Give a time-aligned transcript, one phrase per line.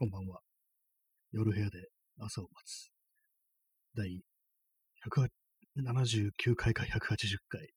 [0.00, 0.38] こんばんは。
[1.32, 1.88] 夜部屋で
[2.20, 2.92] 朝を待つ。
[3.96, 4.22] 第
[5.76, 7.68] 179回か180回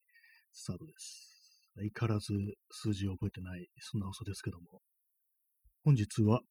[0.53, 1.65] スタートです。
[1.77, 2.27] 相変わらず
[2.69, 4.81] 数字を覚えてない、そんな嘘ですけども。
[5.83, 6.41] 本日は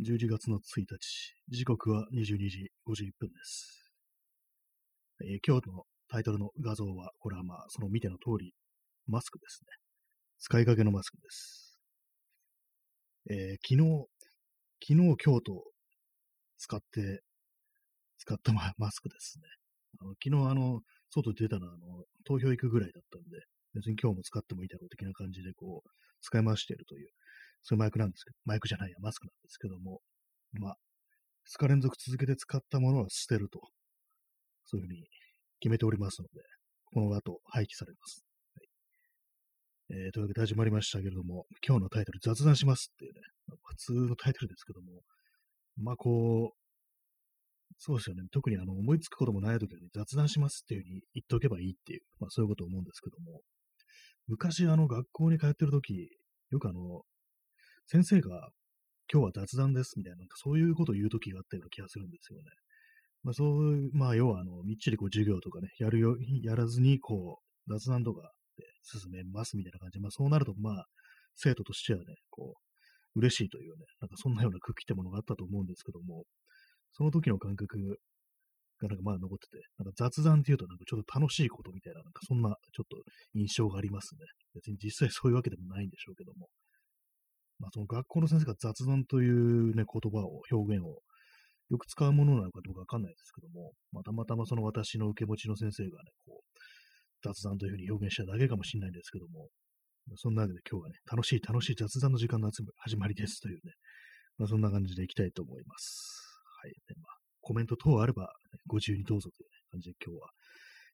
[0.00, 3.92] 11月の1日、時刻は22時51分です。
[5.20, 8.54] えー、今日のタイトルの画像は、これはまあ、その見ての通り、
[9.06, 9.68] マスクですね。
[10.38, 11.78] 使いかけのマスクです。
[13.28, 14.06] えー、昨日、
[14.86, 15.64] 昨日、今日と
[16.58, 17.22] 使って、
[18.18, 18.60] 使ったマ
[18.92, 19.44] スクですね。
[19.98, 27.08] あの昨日、あの、外出たのは、あの、投票行くぐらいだったんで、別に今日も使ってもいいだろう的な感じで、こう、使い回しているという、
[27.62, 30.02] そういうマイクなんですけど、マイクじゃないや、マスクなんですけども、
[30.52, 30.78] まあ、
[31.46, 33.62] 2日連続続けて使ったものは捨てると、
[34.66, 35.08] そういうふうに
[35.60, 36.42] 決めておりますので、
[36.92, 38.22] この後廃棄されます。
[39.90, 43.20] えー、というわけで始まりましたけれども、今日のタイトル、雑談しますっていうね、
[43.62, 45.02] 普通のタイトルですけども、
[45.76, 53.42] まあこう、そうですよね、特にあの思いつくこともないときは、ね、雑談しますっていうふうに言っておけばいいっていう、まあそういうことを思うんですけども、
[54.26, 56.08] 昔あの学校に通ってるとき、
[56.50, 57.02] よくあの、
[57.86, 58.48] 先生が
[59.12, 62.44] 今日は雑談ですみたいな、なんかそういうことを言うときがあったような気がするんですよね。
[63.22, 68.32] まあそういう、まあ要はあの、みっちりこう授業とかね、やるよ、やらずにこう、雑談とか
[68.82, 70.84] 進めますみたいな感じで、まあそうなると、まあ、
[71.36, 72.54] 生徒としてはね、こ
[73.14, 76.24] う、嬉しいというね、なんかそんなような空気ってものがあったと思うんですけども、
[76.92, 77.78] その時の感覚
[78.80, 82.98] がなんかまあ残ってて、なんか雑談っていうとなんかちょっと楽しいことみたいな、なんかそんなちょっと
[83.34, 84.20] 印象がありますね。
[84.54, 86.48] 別に実際そういうわけでもないんでしょうけども。
[87.58, 91.02] まあその学校の先生が雑談というね、言葉を、表現を
[91.70, 96.53] よく使うものなのかどうかわかんないですけども、まあ、たまたまその私の受け持ちの先生がね、こう、
[97.24, 99.48] 雑談というふうに表現しただけかもしれないんですけども、
[100.16, 103.72] そんなわけで今日はね、楽しい楽しい雑談の時間の始まりですというね、
[104.36, 106.38] まあ、そんな感じでいきたいと思います。
[106.60, 106.72] はい。
[106.86, 108.28] でまあ、コメント等あれば、ね、
[108.66, 110.28] ご自由にどうぞという、ね、感じで今日は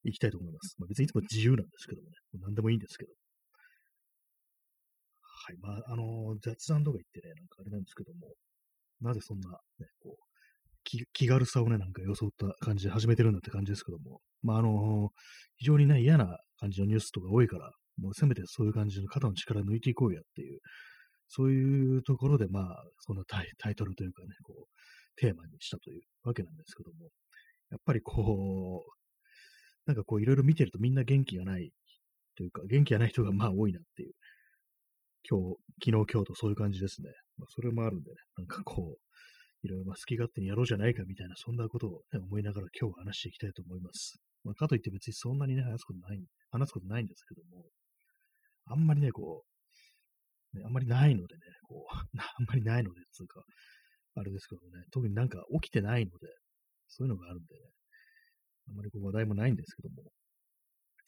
[0.05, 0.77] 行きたいと思います。
[0.78, 3.12] まあ、別にいつも自由なんですけどもね、も何でもいいんですけど。
[5.22, 5.56] はい。
[5.59, 8.34] まあ、あのー、雑談とか言ってね、なんかあれなんですけども、
[9.00, 10.31] なぜそんな、ね、こう、
[10.84, 15.11] 気軽さをね、なんか装った感じで始めてるんだって感じですけども、まあ、あの、
[15.56, 20.61] 非常にね、嫌な感じのニュースとか多いから、もうせめてそういう感じの肩の力抜いていこうやっていう、
[21.28, 24.81] そういうところで、まあ、そのタイタイトルというかね、こう、
[25.17, 27.11] テーマにしたというわけなんですけども、
[27.71, 28.91] やっぱりこう、
[29.87, 31.71] なんかこう、いろいろ見てるとみんな元気がない
[32.37, 34.12] というか、元気がない人がまあ多いなっていう、
[35.28, 37.11] 今日、昨日、今日とそういう感じですね。
[37.37, 44.21] まあ、それもあるんでね、なんかこう、いろいろまあ好き勝手にやろうじゃないかみたいな、そんなことを、ね、思いながら今日は話していきたいと思います。
[44.45, 46.21] まあ、かといって別にそんなにね、話すことない、
[46.51, 47.65] 話すことないんですけども、
[48.67, 49.45] あんまりね、こ
[50.55, 53.43] う、ね、あんまりないのでね、こう、 あんまりないので、つうか、
[54.15, 56.28] あれですけどね、特になんか起きてないので、
[56.89, 57.61] そういうのがあるんでね、
[58.69, 60.11] あんまりこう話題もないんですけども、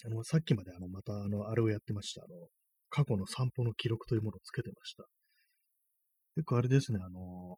[0.05, 2.25] あの、さっきまであの、またあの、あれをやってました。
[2.25, 2.49] あの、
[2.91, 5.05] 過去の散歩の記録というものをつけてました。
[6.35, 7.57] 結構あれですね、あの、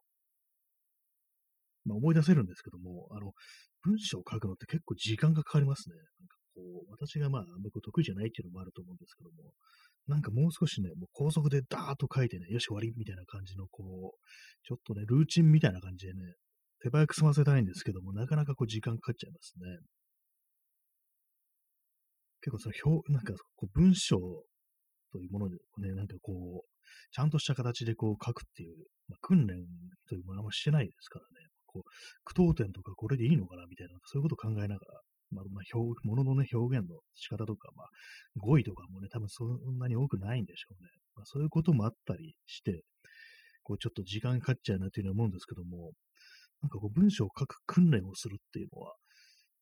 [1.84, 3.32] まあ、思い出せるんですけども、あの、
[3.82, 5.96] 文章を書くのって結構時間がかかりますね。
[5.96, 9.52] なんかこう、私がまあ、あんまり得意じゃないっていうのもあると思うんですけども、
[10.06, 16.20] なんかもう少しね、もう高速でダーッと書いてね、よし終わりみたいな感じの、こう、ちょっとね、ルーチンみたいな感じでね、
[16.82, 19.78] 手早く済ませたいんですけども、なかなかこう時間かかっちゃいますね。
[22.42, 24.18] 結構その表、なんかこう文章
[25.10, 26.68] というものでね、なんかこう、
[27.10, 28.76] ちゃんとした形でこう書くっていう、
[29.08, 29.64] まあ、訓練
[30.08, 31.26] というものはしてないですから。
[31.74, 31.82] こう、
[32.24, 35.00] 句読点とかこれでいいのかなみたいな、そういうことを考えながら、
[35.32, 37.88] まあ、まあ、表、もののね、表現の仕方とか、まあ、
[38.36, 40.88] 語彙とかもね、多分そんなに多くないんでしょうね。
[41.16, 42.84] まあ、そういうこともあったりして、
[43.64, 45.90] こう、ちょっと時間かかっちゃうなというふうに思うんですけども、
[46.62, 48.94] なんかこう、文章を書く訓練をするっていうのは、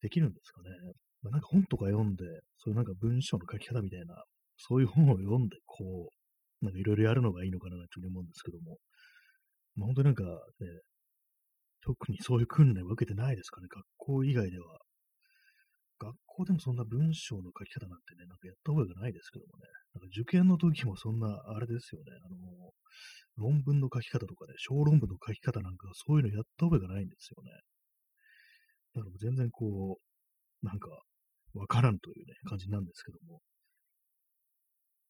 [0.03, 0.71] できるんですかね。
[1.23, 2.25] まあ、なんか本とか読んで、
[2.59, 4.23] そういうなんか文章の書き方みたいな、
[4.59, 8.79] そういう本を読んで、こう、なんかいろいろやるのがいいのかなというふうに思うんですけども、
[9.77, 10.29] まあ、本当になんかね、
[11.85, 14.79] 特にそういう訓練は受けてないですかね、学校以外では。
[15.99, 22.73] 学校でもそんな文章の書き方なんてね、なんかやった覚えがないですけどもね、なんか受験の時もそんな、あれですよね、あの、
[23.37, 27.51] 論文の書き方とかね、小論文の書き方なんかそういうのやった覚えがないんですよね。
[28.95, 30.89] だから全然こう、なんか、
[31.55, 33.41] わからんというね、感じなんですけども。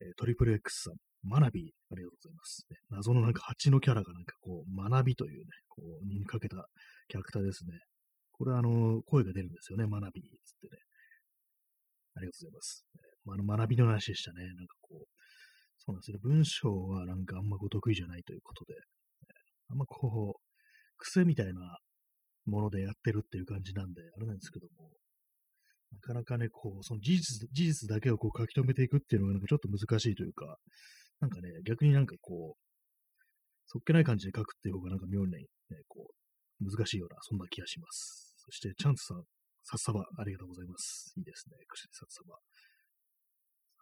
[0.02, 2.66] えー、トリプル X さん、学び、ありがとうございます。
[2.70, 6.66] ね、謎のなんか蜂のキャラがなんかこう、学びというね、こう、にかけた
[7.08, 7.78] キャラクターですね。
[8.32, 10.82] これはあの、声が出るんですよね、学び、つってね。
[12.16, 12.84] ありがとうございます。
[13.24, 14.42] まあ、の、学びの話でしたね。
[14.42, 15.06] なんかこう、
[15.78, 16.18] そうなんですよ。
[16.22, 18.74] 文章はなんかあんまご得意じゃないということで、
[19.70, 20.40] あんまこう、
[20.98, 21.78] 癖みたいな
[22.46, 24.90] ものでやってるっていう感じなんで、あれなんですけども、
[25.92, 30.56] なかなかね、こう、その事実、事実だけをこう書き留めていくっていうのがなんかちょっと難しいというか、
[31.20, 32.62] なんかね、逆になんかこう、
[33.66, 35.46] そっけない感じで書くっていう方がなんか妙にね、
[35.88, 36.10] こ
[36.60, 38.34] う、難しいような、そんな気がします。
[38.36, 39.22] そして、チャンスさん、
[39.64, 41.12] さっさば、ありがとうございます。
[41.16, 41.56] いいですね。
[41.92, 42.34] さっさば。
[42.34, 42.42] さっ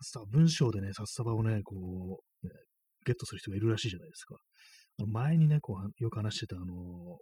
[0.04, 2.52] さば、文章でね、さっさばをね、こう、ね、
[3.06, 4.36] ゲットする人がいるらしいじゃないですか。
[4.98, 7.18] あの前にね、こう、よく話してた、あの、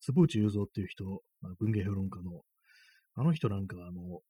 [0.00, 1.04] 坪内雄三っていう人、
[1.58, 2.42] 文芸評論家の、
[3.20, 4.20] あの人なんか、あの、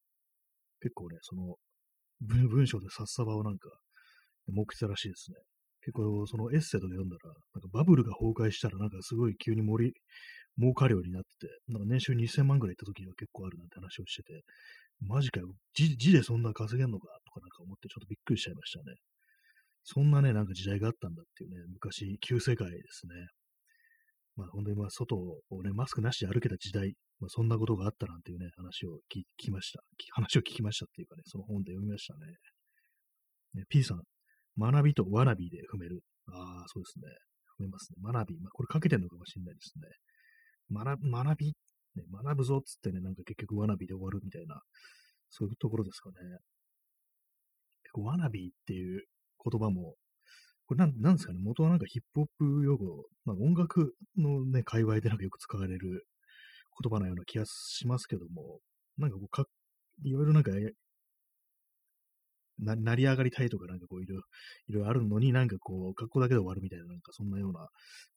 [0.80, 1.54] 結構ね、その、
[2.20, 3.68] 文章でさっさばをなんか、
[4.48, 5.36] 目ってたらしいですね。
[5.82, 9.94] 結構、そのエッセイとか読んだら、なんかバブルが崩壊したら、なんかすごい急に盛り、
[10.58, 14.42] 儲かるようになってて、なんか年収2000万ぐらい行った時が結構あるなんて話をしてて、
[15.00, 18.96] マジかよ、字でそんな稼げんのかとかなんか思ってちょっとびっくりしちゃいましたね。
[19.84, 23.14] そんなね、なんか時代があったんだっていうね、昔、旧世界ですね。
[24.40, 29.80] まあ本当にまあ外をね、マスクなしで歩けた時代、まあそんなことがあったなんていうね、話を聞きました。
[30.12, 32.20] 話を聞きましたっていうかね、その本で読みましたね。
[33.54, 34.00] ね P さん、
[34.58, 36.00] 学びとわなびで踏める。
[36.32, 37.12] ああ、そうですね。
[37.60, 37.96] 踏めますね。
[38.02, 38.40] 学び。
[38.40, 39.88] まあこれかけてんのかもしれないですね。
[40.72, 41.46] 学学び、
[41.96, 44.62] ね、学ぶぞっつってね、なんか結局わなびで終わるみたいな、
[45.28, 46.14] そういうところですかね。
[47.82, 49.04] 結構わなびっていう
[49.44, 49.96] 言葉も、
[50.70, 56.06] これなんなんですかね、元はなんかヒップホップ用語、まあ、音楽のね、界隈でなんかよく使われる
[56.80, 58.60] 言葉のような気がしますけども、
[58.96, 59.46] なんかこうか、
[60.04, 60.52] いろいろなんか、
[62.60, 64.20] な、成り上がりたいとかなんかこういろ
[64.68, 67.66] いろあるのになんかこう、格好だけで終わるみたいななんかそんなような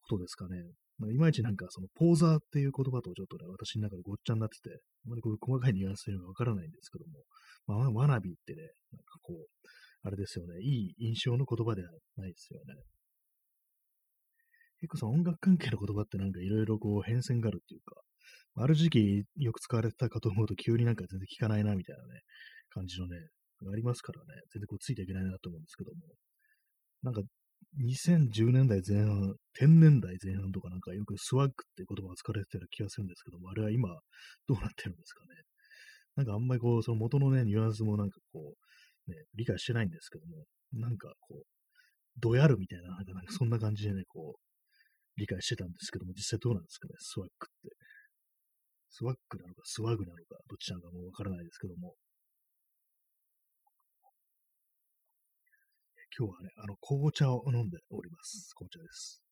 [0.04, 0.62] ことですかね。
[1.00, 4.78] まあ、いまいちなんかそのポーザーっていう言葉とちょっとね、私の中でごっちゃになってて、
[5.08, 7.24] あまりこう細かいニュアンスというのがわからないんですけども、
[7.66, 8.62] まあ、ワナビってね、
[8.92, 9.48] なんかこう、
[10.04, 12.76] あれですよね、いい印象の言葉ではないですよね。
[14.82, 17.96] 結構その音楽関係の言葉ってなんかいろいろこう変遷があるっていうか、
[18.56, 22.22] ある時期よく使われてたかと思うと急になんか全然聞かないなみたいなね、
[22.70, 23.16] 感じのね、
[23.72, 26.02] ありますからね、全然こうついていけないなと思うんですけども、
[27.02, 27.22] なんか
[27.80, 33.90] 2010年代前半、10年代前半とかなんかよくスワッグって言葉が使われてたような気がするんですけども、あれは今
[34.48, 35.28] どうなってるんですかね。
[36.16, 38.58] なんかあんまりこう、その元のね、ニュアンスもなんかこう、
[39.08, 41.46] ね、理解してないんですけども、なんかこう、
[42.20, 47.76] どやるみたいな、なんかそんな感じでね、こう、理解してたんですけども、実際どうなんですかね、スワッグって。
[48.90, 51.96] スワッグなのか、スワグなのか、どっちなのかもうわからないですけども、
[56.16, 58.54] 今日はね、あの、紅茶を飲んでおります。
[58.54, 59.24] 紅茶です。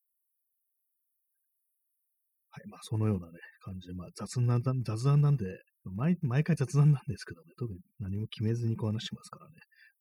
[2.50, 5.46] はい、まあ、そのようなね、感じで、まあ、雑談、雑談なんで、
[5.90, 9.52] 毎毎回雑談なんですけどね、特に何も決めずにこう話しますからね、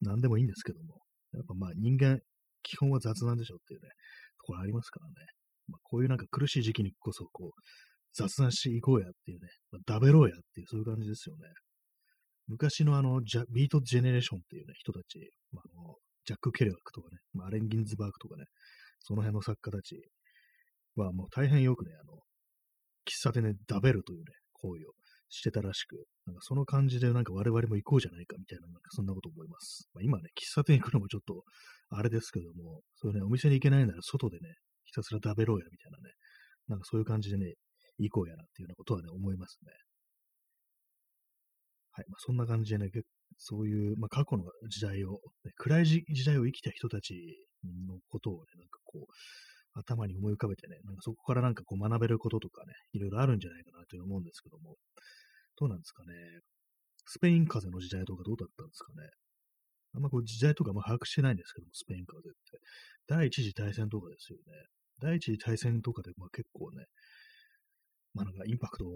[0.01, 1.01] 何でもいいんですけども、
[1.33, 2.19] やっぱまあ、人間、
[2.63, 3.89] 基本は雑談でしょっていうね、
[4.37, 5.13] ところありますからね、
[5.67, 7.61] まあ、こういうなんか苦しい時期にこそ、こう、
[8.13, 11.47] 雑談していこうやっていうね、まあ、ダベろうやっていう、そういう感じですよね。
[12.47, 15.95] 昔のあの、ビートジェネレーションっていうね、人たち、まあ、あの
[16.25, 18.45] ジャック・ケレワックとかね、まあ、アレン・ギンズバーグとかね、
[18.99, 20.01] その辺の作家たち。
[20.95, 22.19] はもう大変よくね、あの、
[23.05, 24.91] 喫茶店でダベルというね、行為を
[25.31, 25.95] してたらしく、
[26.27, 29.89] なんかその感じでなんか我々も行こうじゃないかみたいな、なんかそんなこと思います。
[29.93, 31.43] まあ、今ね、喫茶店行くのもちょっと
[31.89, 36.13] あれですけども、そうね、お店に行けないなら外でね、ひたすらダベろうやみたいなね、
[36.67, 37.55] なんかそういう感じでね、
[37.97, 39.71] 行こうやなっていうようなことはね、思いますね。
[41.91, 42.05] はい。
[42.09, 42.89] まあ、そんな感じでね、
[43.37, 47.13] そういう、まあ、過去の時代を、ね、暗い時代を生きた人たち
[47.87, 49.05] のことをね、なんかこう、
[49.73, 54.75] 頭に思い浮かべてね、なんかそこからなんかこう学べることとかね、いろいろあるんじゃないかなと思うんですけども、
[55.61, 56.41] どうなんですかね。
[57.05, 59.09] スペイン風邪の時代とかどうだったんですかね。
[59.93, 62.57] あんまこう時代とかも把握してないんですけども、スペイン風邪って。
[63.05, 64.57] 第一次大戦とかですよね。
[64.97, 66.89] 第一次大戦とかでまあ結構ね、
[68.17, 68.89] まあなんかインパクト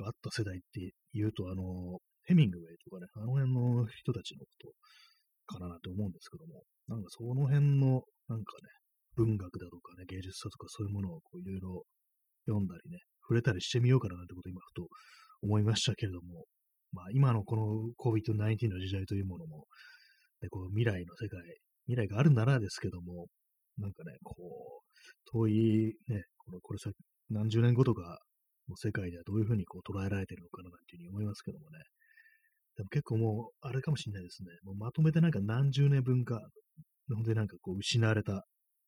[0.00, 4.72] があった世代って言うと、あの、ヘミングウェイとかね、あの辺の人たちのこ
[5.44, 8.00] とかなって思うんですけども、なんかその辺の、
[8.32, 8.72] なんかね、
[9.12, 11.84] 文学だとかね、芸術だとかそういうものをいろいろ
[12.48, 14.88] 読んだりね、触れたりしてみようかななんてこと今ふと
[15.42, 16.44] 思いましたけれども、
[16.92, 17.64] まあ今のこの
[17.98, 19.66] COVID-19 の時代というものも、
[20.42, 21.40] ね、こう未来の世界、
[21.86, 23.26] 未来があるならですけども、
[23.78, 26.90] なんかね、こう、遠いね、このこれさ、
[27.30, 28.18] 何十年後とか
[28.68, 31.78] の世界ではどういうふうにこう捉えられているのかななんていうふうに思いますけどもね、
[32.76, 34.50] でも結構もう、あれかもしれないですね。
[34.64, 36.40] もうまとめてなんか何十年分か、
[37.08, 38.44] 本当になんかこう失われた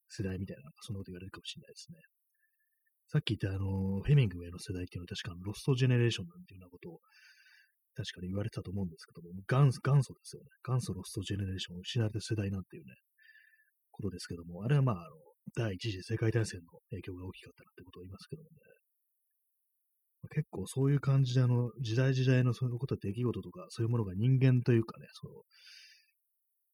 [0.09, 1.99] 世代みたいな、そんなこと言われるかもしれないですね。
[3.11, 7.01] さっき言ったあの、フェミングウェイの世代っていうのは確かロストジェネレーションなんていうようなことを
[7.99, 10.49] 確かに言われてたと思うんですけども、元元祖ですよね。
[10.63, 12.95] 元祖ロストジェネレーションを失われた世代なんていうね、
[13.91, 15.11] ことですけども、あれはまあ、あの、
[15.57, 18.57] 第一次世界大戦の影響が大きかったなってことを言いますけどもね。
[20.31, 25.43] 結構そういう感じで、あの、時代時代のそういうことは、出来事とか、そういうものが人間というかね、その、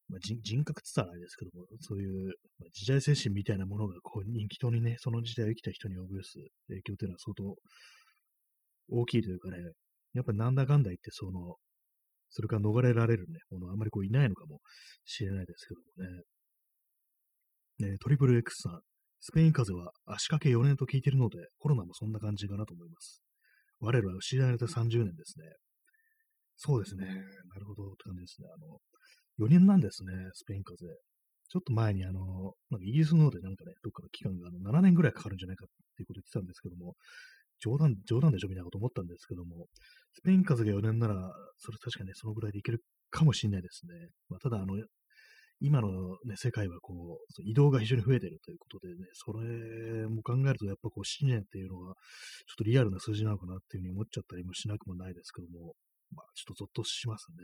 [0.08, 2.26] まあ、人人格って言ったらないですけども、そういう、
[2.58, 7.56] まあ、時代精神みたいなものが、こう、人気とにね、その時代を生きた人に及ぼす影響というのは相当
[8.88, 9.58] 大きいというかね、
[10.14, 11.56] やっぱなんだかんだ言って、その、
[12.30, 14.60] それから逃れられるね、ものあんまりこういないのかも
[15.04, 15.80] しれないですけど
[17.80, 17.92] もね。
[17.92, 18.80] ねトリプル X さん、
[19.20, 23.22] スペイン風邪は足掛け4年と聞いているので、コロナもそんな感じかなと思います。
[23.80, 25.46] 我らは失われた30年ですね。
[26.56, 27.06] そうですね。
[27.06, 27.12] な
[27.60, 28.48] るほどって感じですね。
[28.54, 28.78] あの、
[29.38, 30.96] 4年なんですね、スペイン風邪。
[31.48, 36.94] ちょっと前にあの、なんかイギリスの方でなんかね、どっかの期間があの7年ぐらいかかるんじゃないかっていうこと言ってたんですけども、
[37.60, 39.66] 冗談、冗談でしょみたいなこと思ったんですけども、
[40.14, 44.08] スペイン風邪が4年なら、それ確かにね、そのぐらいでいけるかもしれないですね。
[44.28, 44.74] まあ、ただ、あの、
[45.60, 45.88] 今の、
[46.26, 51.94] ね、世界はこう、移動が非常に増えているということでね、それも考えると、やっぱこう、7年っていうのは、
[52.46, 55.72] ちょっとリアルな数字なのかなっていうふうに思っちゃったりもしなくもないですけども、
[56.14, 57.36] まあ、ちょっとゾッとしますね。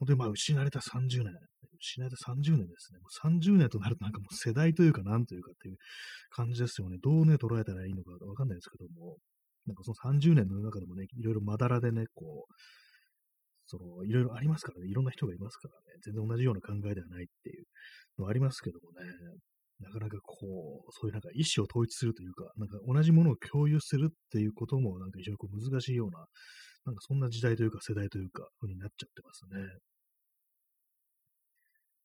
[0.00, 1.32] 本当にまあ、失われた30年、
[1.78, 2.98] 失われた30年ですね。
[3.00, 5.76] もう30年となるとなんかもう世代というかなんというかっていう
[6.30, 6.96] 感じですよね。
[7.02, 9.18] どうね、捉えたらいいのかわかんないですけども、
[9.66, 12.52] なんかその30年の中でもね、いろいろまだらでね、こう、
[13.66, 17.66] その、いろいろありますからね、いろんな人がいますからね、全然同じような考えではないっていう
[18.18, 19.06] のはありますけどもね、
[19.80, 26.26] なかなかこう、そういうなんか意思を統一するというか、なんか同じものを共有するっていうこともなんか非常にこう難しいような、
[26.84, 29.60] なんかそんな時代というか世代というか、ふうになっちゃってますね。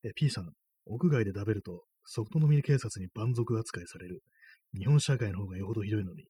[0.05, 0.51] え、P さん、
[0.85, 4.21] 屋外で食べると、ソフト飲み警察に蛮族扱いされる。
[4.77, 6.25] 日本社会の方がよほどひどいのに。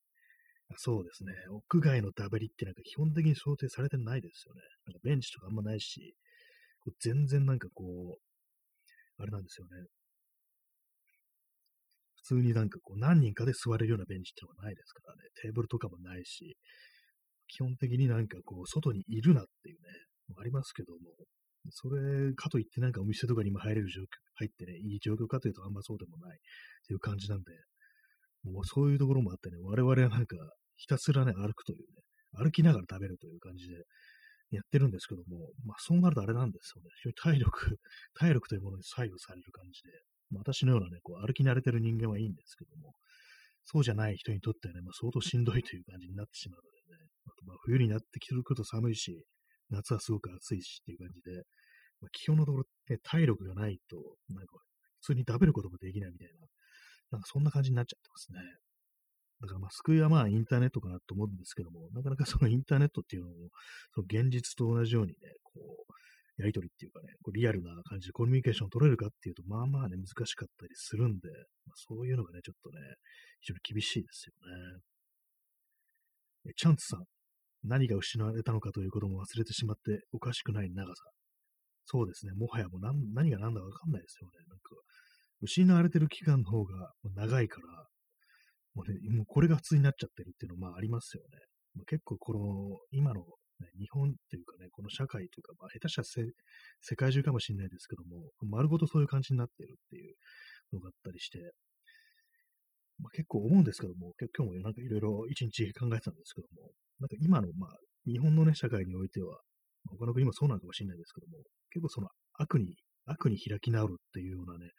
[0.78, 1.32] そうですね。
[1.50, 4.62] 屋外のダベリってなんか基本的に想定されてないですよね。
[4.86, 6.16] なんかベンチとかあんまないし、
[7.00, 7.84] 全然なんかこ
[8.18, 9.86] う、あれなんですよね。
[12.24, 15.20] 普通になんかこう何人かで座れるようなベンチってのがないですからね。
[15.42, 16.56] テーブルとかもないし、
[17.46, 19.82] 基本的になんかこう外にいるなっていうね、
[20.38, 20.98] ありますけども、
[21.70, 24.06] それかといってなんかお店とかにも入れる状況、
[24.36, 26.40] 入ってね、いい状況かというとあんまそうでもないっ
[26.86, 27.52] ていう感じなんで、
[28.44, 30.36] もうそういうところもあってね、我々はなんか
[30.76, 31.84] ひたすらね、歩くというね、
[32.32, 33.74] 歩きながら食べるという感じで
[34.50, 36.90] やってるんですけども、まあそうなるとあれなんですよね。
[37.02, 37.76] 非常に体力、
[38.14, 39.90] 体力というものに左右される感じで、
[40.30, 42.94] まあ、私のようなね、こう歩き慣れてる人間はいいんですけども、
[43.64, 49.24] そうじゃない人にとってはね、まあ、相当しんどいという感じになってしまうのでね、あとまあ冬になってきてると寒いし、
[49.70, 51.44] 夏はすごく暑いしっていう感じで、
[52.00, 53.96] まあ、基本のところ、ね、体力がないと、
[54.28, 54.58] なんか
[55.00, 56.46] 普通に食べることもできないみたいな、
[57.12, 58.38] なんかそんな感じになっちゃってますね。
[59.40, 63.34] だからまあ救いはまあインターネットかなと思うんですけども、なかなかそのインターネットっていうのも、
[63.94, 65.52] その現実と同じようにね、こ
[65.88, 65.92] う、
[66.38, 71.28] やりとりっていうかね、こうリアルな感じでコミュニケーション取れるかっていうと、まあまあね、難しかったりするんで、
[71.66, 72.78] まあ、そういうのがね、ちょっとね、
[73.40, 74.34] 非常に厳しいですよ
[76.46, 76.52] ね。
[76.56, 77.04] チャンツさん、
[77.66, 81.02] 何が失われたのかということも忘れてしまっておかしくない長さ。
[81.86, 82.32] そうですね。
[82.32, 84.32] もはやもう何何が何だかわかんないですよね。
[84.48, 84.74] なんか、
[85.40, 87.86] 失われてる期間の方が長いから、
[88.74, 91.38] もうね、もうこれが普通になっちゃってるっていうのもまあありますよね。
[91.76, 93.20] まあ、結構この、今の、
[93.60, 96.28] ね、日本っていうかね、この社会というか、まあ、下手したら
[96.82, 100.14] 世界中かもしれないですけども、丸ごとそういう感じになっているっていう
[100.72, 101.38] のがあったりして、
[102.98, 107.70] まあ、結構思うんですけども、今日もなんかいろいろ一日考えてたんですけども、なんか今の、まあ、
[108.06, 109.38] 日本のね、社会においては、
[109.88, 111.38] 他の国もそうなのかもしれないですけども、
[111.70, 112.76] 結構その悪に、
[113.06, 114.70] 悪に開き直るっていうようなね、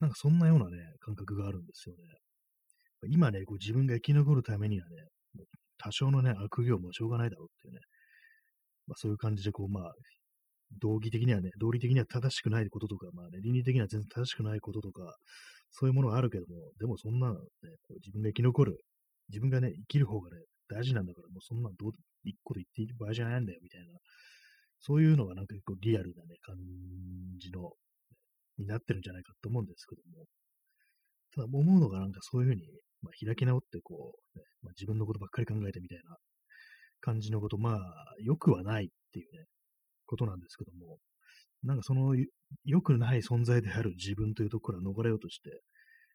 [0.00, 2.02] なんかそんなようなね、感覚があるんですよね。
[3.08, 4.96] 今ね、こう自分が生き残るためにはね、
[5.78, 7.80] 多少のね、悪行もしょうがないだろうっていうね、
[8.86, 9.92] まあそういう感じでこう、まあ、
[10.80, 15.16] 道義的にはね、道理的には正しくないこととか、まあね、倫理的には全然正しくないこととか、
[15.70, 17.36] そういうものがあるけども、でもそんなね、
[17.82, 18.78] こう自分が生き残る、
[19.28, 20.36] 自分がね、生きる方がね、
[20.72, 21.92] 大事なんだから、もうそんなどう、
[22.24, 23.98] 一個で言っている場合じゃないんだよ、みたいな、
[24.80, 26.56] そういうのがなんか結構リアルなね、感
[27.38, 27.72] じの、
[28.58, 30.26] になってるんじゃないかと思うんですけども、
[31.34, 32.62] ただ思うのがなんかそういうふうに、
[33.00, 36.16] まあ、開き直ってこう、ねまあ、自分のことばっかり考えてみたいな
[37.00, 37.78] 感じのこと、まあ、
[38.20, 39.46] 良くはないっていうね、
[40.06, 40.98] ことなんですけども、
[41.64, 42.14] なんかその
[42.64, 45.50] 良くない存在である自分というところから逃れようとして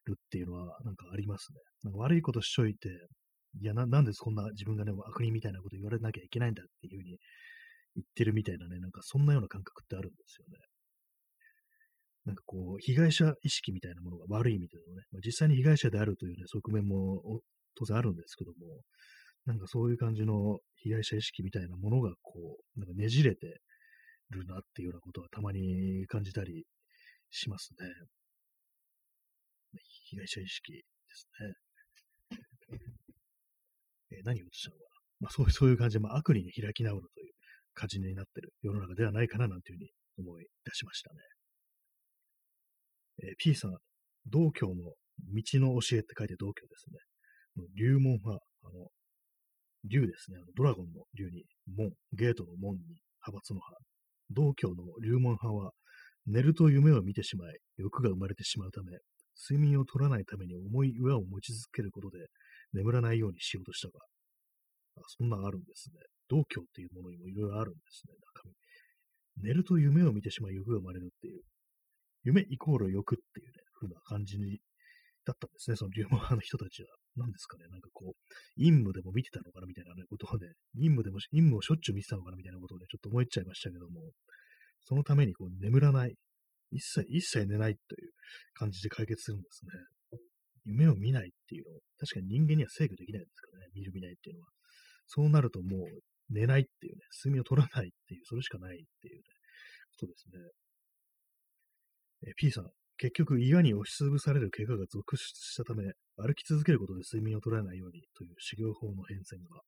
[0.05, 1.59] るっていうのはなんかありますね。
[1.83, 2.89] なんか悪いことしといて、
[3.53, 7.17] いやな、なんでそんな自分がね、悪人みたいなこと言われなきゃいけないんだっていうふうに
[7.95, 10.57] 言ってるみたいなね、なんかそんなような感覚ってあるんですよね。
[12.25, 17.41] なんかこう、被害者意識みたいなものが悪い意味でのね、まあ、実際に被害者であるというね、側面も
[17.75, 18.57] 当然あるんですけども、
[19.45, 23.61] なんかそういう感じの被害者意識みたいなものがこう、なんかねじれて
[24.29, 26.65] るなっていうようなことはたまに感じたり
[27.31, 27.87] しますね。
[30.09, 30.81] 被害者意識で
[31.13, 31.66] すね。
[34.17, 34.83] え何を言ったのか。
[35.19, 37.33] まあそうそういう感じで、まあ悪に、ね、開き直るという
[37.73, 41.19] 感じになってる世の中ではないかななんていうふうに思い出しましたね。
[43.23, 43.71] えー、P さん、
[44.27, 44.75] 道教の
[45.33, 46.99] 道の教えって書いて道教ですね。
[47.75, 48.87] 龍門派、あの、
[49.89, 50.37] 龍ですね。
[50.37, 51.45] あのドラゴンの龍に
[51.75, 52.81] 門、ゲートの門に
[53.25, 53.81] 派閥の派。
[54.29, 55.71] 道教の龍門派は、
[56.27, 58.91] 寝ると夢を見てしまい、欲が生まれてしまうため、
[59.49, 62.27] 睡眠を取らないために重い岩を持ち続けることで、
[62.73, 63.99] 眠らないようにしようとしたが、
[64.97, 65.99] あそんなんあるんですね。
[66.29, 68.13] 道教っていうものにもいろいろあるんですね。
[68.35, 69.47] 中身。
[69.49, 71.41] 寝ると夢を見てしまい欲が生まれるっていう。
[72.23, 74.59] 夢イコール欲っていうね、風な感じに
[75.27, 76.87] だったんですね、その龍門派の人たちは。
[77.17, 78.15] 何ですかね、なんかこう、
[78.55, 84.11] 陰夢でも見てたのかなみたいな、ね、ことをね、陰夢でも、陰夢をしょっちゅう見てたのかなみたいなことをね、ちょっと思っちゃいましたけども、
[84.85, 86.15] そのためにこう眠らない、
[86.71, 88.11] 一切、一切寝ないという
[88.53, 89.71] 感じで解決するんですね。
[90.67, 94.47] 夢を見ないっていうのを、確かに人間には制御できないですからね、見る見ないっていうのは。
[95.07, 95.79] そうなるともう
[96.29, 99.23] 寝ないっていうね、睡眠を取らないっていう、それしかないっていうね、
[99.99, 100.37] ことですね。
[102.27, 105.83] え P さん、結局岩に押しつぶされる怪我が続出したため、
[106.17, 109.61] 歩き続けることで睡眠を取らないようにという修行法の変遷が。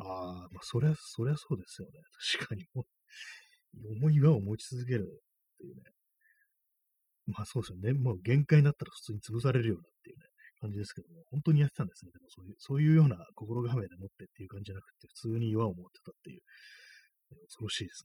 [0.00, 1.94] ああ、まあ、そりゃ、そりゃそうですよね。
[2.38, 5.82] 確かにもう、重い岩を持ち続けるっていうね。
[7.26, 7.92] まあそうですよね。
[7.92, 10.24] もう限界になったら普通に潰されるようなっていうね、
[10.60, 12.12] 感じですけども、本当にやってたんですね。
[12.12, 16.40] でもそういう、そういうような心構えで持ってっていう感じじゃなくて、普通に岩を持ってたっていう、
[17.46, 18.04] 恐ろしいです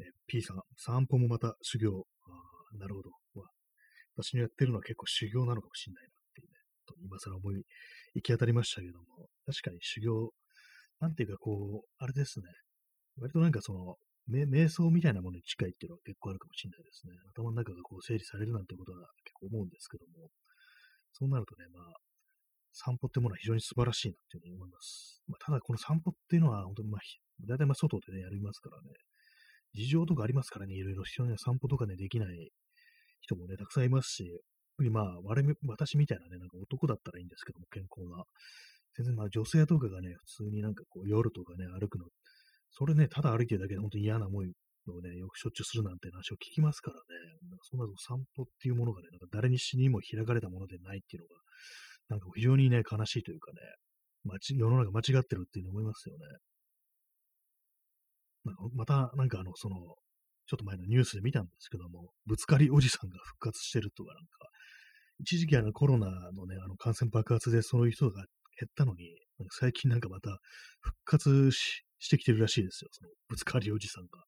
[0.00, 0.06] ね。
[0.06, 2.06] え P さん、散歩もまた修行。
[2.26, 3.10] あなるほど。
[3.34, 3.50] まあ、
[4.16, 6.54] 私のやってるのは結構修行なのかもしれないなっていうね、
[6.86, 7.62] と今更思い
[8.14, 10.32] 行き当たりましたけども、確かに修行、
[11.00, 12.46] なんていうかこう、あれですね。
[13.18, 13.96] 割となんかその、
[14.28, 17.12] 瞑想みたいなものに近いっていうのは結構あるかもしれないですね。
[17.36, 20.30] 頭の中がこう整理されるなんてことは結構思うんですけども、
[21.14, 21.94] そうなるとね、まあ、
[22.72, 25.22] 散歩ってものは非常に素晴らしいなっていうふうに思います。
[25.28, 27.00] まあ、ただこの散歩っていうのは本当にまあ、
[27.46, 28.90] 大体まあ外でね、やりますからね、
[29.74, 32.50] 事情とかありますからね、いろいろ人には散歩とかね、できない
[33.20, 34.40] 人もね、たくさんいますし、
[34.90, 35.18] まあ、
[35.68, 38.24] 私みたいなね、なんか男だったらいいんですけども、健康な。
[38.96, 42.06] 全然まあ女性とかがね、普通になんかこう夜とかね、歩くの、
[42.70, 44.52] それね、ただ歩いてるだけで本当に嫌な思い
[44.90, 47.02] をね、よくしょっちゅうするなんて話を聞きますからね、
[47.48, 51.36] なんかそんな散歩っていうものがね、なんか誰にしにも開かれたものでないっていうのが、
[52.08, 53.58] なんか非常にね、悲しいというかね、
[54.24, 56.20] まち世の中間違ってるっていうの思いますよね。
[58.44, 59.76] なんかまた、なんかあの、その、
[60.46, 64.30] ちょっと前のニュースで見たんですけども、ぶつかりおじさんが復活してるとか、なんか、
[65.20, 68.26] 一時期あのコロナのね、あの感染爆発でそういう人が減
[68.66, 69.16] ったのに、
[69.50, 70.38] 最近なんかまた
[70.80, 74.24] 復活ししてきてるらしいですよ、そのぶつかりおじさんが。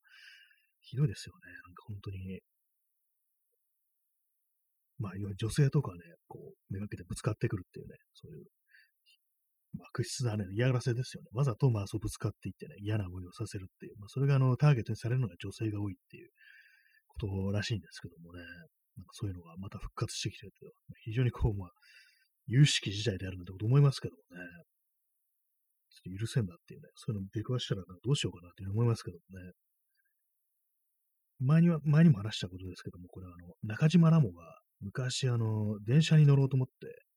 [0.87, 2.41] ひどいですよね、なんか本当に。
[4.99, 8.47] まあ、いわゆる女性とかね、こう、めがけてぶつかってくるっていうね、そういう
[9.93, 11.29] 悪質なね、嫌がらせですよね。
[11.35, 16.31] わざとまあ、そうぶつかっていってね、嫌な思いをさせるっていう、まあ、それがあの、ターゲットにされるのが女性が多いっていう
[17.09, 18.41] ことらしいんですけどもね、
[18.97, 20.67] なんかそういうのがまた復活してきてると、
[21.05, 21.71] 非常にこう、まあ、
[22.47, 24.47] 有識事態であるなんてこと思いますけどもね、
[25.91, 29.53] ちょっと許せんなっていうね、そういうの出くわしたらどうしようかなっていう思いますけどもね。
[31.41, 36.73] 前には、前にも話したことですけども、これはあの、中島ラモが昔あの、電車に乗ろうと思って、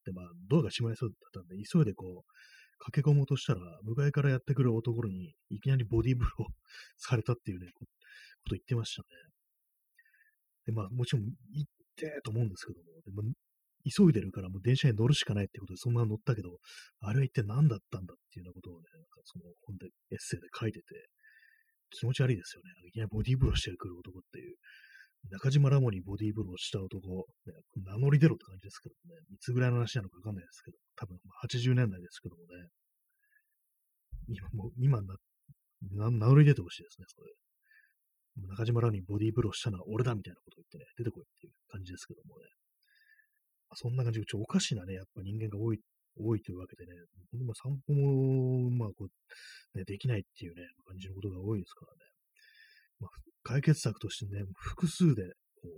[0.05, 2.32] で、まあ、ドアが閉まりそうだったんで、急いでこう、
[2.79, 6.43] 駆け込もうとしたら、向かいからやってくる男に、いきなりボディーブロー
[6.97, 7.86] されたっていうね、こ
[8.45, 9.08] と言ってましたね。
[10.65, 13.34] で、まあ、もちろん、行ってと思うんですけども、でも
[13.86, 16.60] 急いでるからもう電車に乗るしかないってことでそんな乗ったけど、
[16.99, 20.86] あれは一体何だったんだっていうようなことをね、なんかその本でエッセイで書いてて、
[21.89, 22.69] 気持ち悪いですよね。
[22.88, 24.56] いきなりボディーブローしてくる男っていう。
[25.32, 32.69] 中島ラモにボディーブローした男、ね、名乗り出ろって感じですけどね、いつぐらいの話なのかわかんないですけど、多分80年代ですけどもね、
[34.28, 35.15] 今も、今な、
[35.91, 37.34] 名乗り出てほしいですね、それ。
[38.47, 42.45] 中島ラモにボディーブローしたのは俺だみたいなことを言ってね、出てこいっていう感じですけどもね。
[43.75, 45.80] そんな感じで、ちょおかしなね、やっぱ人間が多い、
[46.17, 46.93] 多いというわけでね、
[47.45, 52.00] ま散歩も、まあこう、ね、できないっていうね、感じのことが多いですからね。
[53.00, 53.10] まあ、
[53.43, 55.24] 解決策としてね、複数で
[55.56, 55.69] こ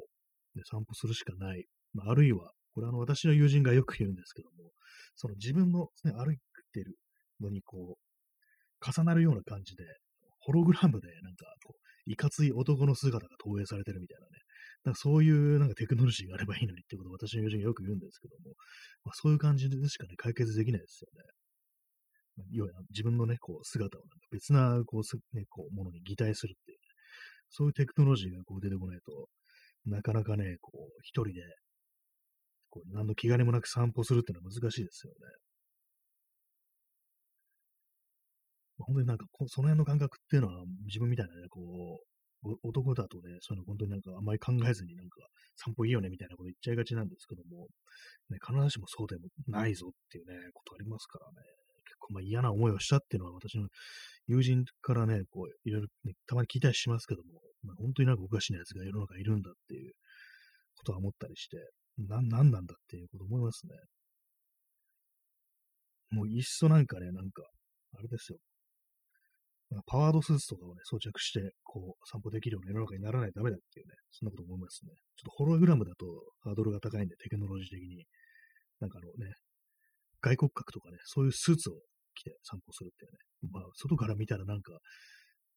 [0.56, 1.66] う、ね、散歩するしかない。
[1.94, 4.72] まあ、あるいは、これあの私の友人がよく言うんですけども、
[5.16, 6.38] その自分の、ね、歩い
[6.74, 6.96] てる
[7.40, 9.84] のにこう、重なるような感じで、
[10.40, 14.41] ホログラムでなんかこう、いかつい男の姿が投影されてるみたいなね、
[14.84, 18.56] なんかそういうなんかテクノロジーがあればいいのにってことを私の友人がよく言うんですけども、
[19.04, 22.46] まあ、そういう感じでしかね、解決できないですよね。
[22.52, 26.82] 要は自分のね、こう姿をなんか別なこう、ね、こうものに擬態するっていうね
[27.52, 29.28] そういうテクノロジーがこう出てこないと、
[29.86, 31.42] なかなかね、こう、一人で、
[32.70, 35.18] こう、何の気兼ねもなく散歩するっていうのは難しいですよね。
[38.80, 42.11] 本当になんかこ、その辺の感覚っていうのは、自分みたいなね、こう、
[42.64, 45.18] 男だとね、そういうの本当になんかあんまり考えずになんか
[45.58, 47.68] 散歩いいよねみたいなこと言っちゃいがちなんですけども、
[48.30, 51.34] ね、必ずしもそうでもないぞっていうね、ことありますからね。
[51.86, 53.68] 結構まあ嫌な思いをしたっていうのは私の
[54.28, 59.94] 友人からね、こう、いろいろ、ね、たまに聞いたりしますけども、まあ、本当になんかおかしなやつが世の中いるんだっていう
[60.78, 61.58] ことは思ったりして、
[61.98, 63.76] な、なんなんだっていうこと思いますね。
[66.12, 67.44] もういっそなんかね、なんか、
[67.98, 68.38] あれですよ。
[69.86, 74.92] パワードスーツとかをね、装着して、こう、散歩できるような世の中にならないとダメだっていうね、そんなこと思いますね。
[75.16, 76.06] ちょっとホログラムだと
[76.44, 78.06] ハードルが高いんで、テクノロジー的に。
[78.82, 79.34] なんかあのね、
[80.22, 81.74] 外国格とかね、そういうスーツを
[82.16, 83.18] 着て散歩するっていうね。
[83.52, 84.74] まあ、外から見たらなんか、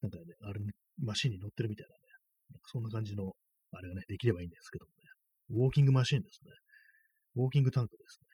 [0.01, 0.61] なんかね、あれ、
[1.03, 2.01] マシンに乗ってるみたいなね、
[2.53, 3.33] なんかそんな感じの、
[3.73, 4.93] あれがね、できればいいんですけども
[5.59, 5.63] ね。
[5.63, 6.53] ウォーキングマシンですね。
[7.37, 8.29] ウォーキングタンクですね。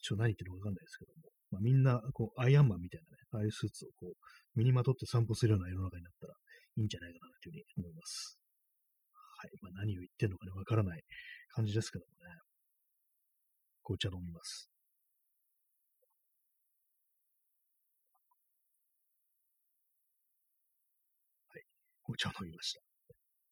[0.00, 1.28] ちょっと何言ってるかわかんないですけども。
[1.50, 4.12] まあ、みんな、こう、アイアンマンみたいなね、ああいうスーツをこう、
[4.54, 6.34] 身にまとって散歩するような世の中になったら
[6.76, 8.38] いいんじゃないかなというふうに思います。
[9.42, 9.50] はい。
[9.60, 11.02] まあ、何を言ってんのかね、わからない
[11.50, 12.38] 感じですけどもね。
[13.82, 14.70] 紅茶飲みます。
[21.48, 21.64] はい。
[22.04, 22.80] 紅茶を飲みました。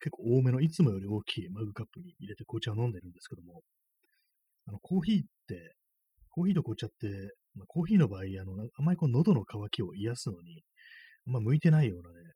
[0.01, 3.63] 結構多めの、いつもより大きいマグカップに入れて紅茶を飲んでるんですけども、
[4.67, 5.75] あの、コーヒーって、
[6.31, 10.63] コーヒーと紅茶って、まあ、コーヒーの場合、あの、あまりこう喉の渇きを癒すのに、
[11.31, 12.33] ま向いてないようなね、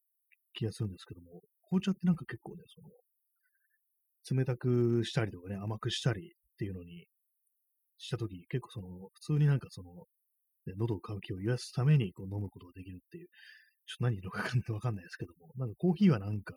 [0.55, 7.07] 気がするんですけども、紅茶ってなんか結構ね、その、冷たくしたりとかね、甘くしたりっていうのに
[7.99, 9.91] したとき、結構その、普通になんかその、
[10.67, 13.29] ね、喉の渇きを癒すためにこう飲むことができるっていう、
[13.87, 16.55] ちょっと何言うのか わかんないですけども、なんかコーヒーはなんか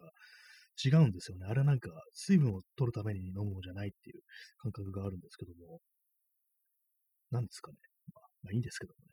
[0.84, 1.46] 違うんですよね。
[1.46, 4.22] あれはなんか水分を取るために飲むものじゃないっていう
[4.58, 5.82] 感覚があるんですけども、
[7.32, 7.78] なんですかね。
[8.14, 9.06] まあ、まあ、いいんですけども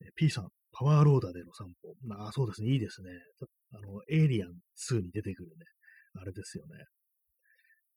[0.00, 0.10] ね。
[0.16, 1.94] P さん、パワーローダーでの散歩。
[2.02, 2.70] まあ、そうですね。
[2.70, 3.10] いいですね。
[3.72, 4.50] あの、エイリアン
[4.90, 5.64] 2に出てくるね。
[6.20, 6.84] あれですよね。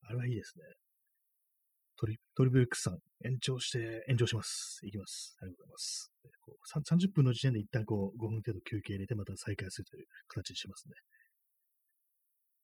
[0.02, 0.64] あれはいいですね。
[2.00, 4.80] トリトリプル X さん、延長して、延長します。
[4.84, 5.36] いきます。
[5.42, 6.12] ありがとうございます。
[6.40, 10.94] こう30分の時点で一旦こう5分程度休憩入れてまた再開するという形にしますね。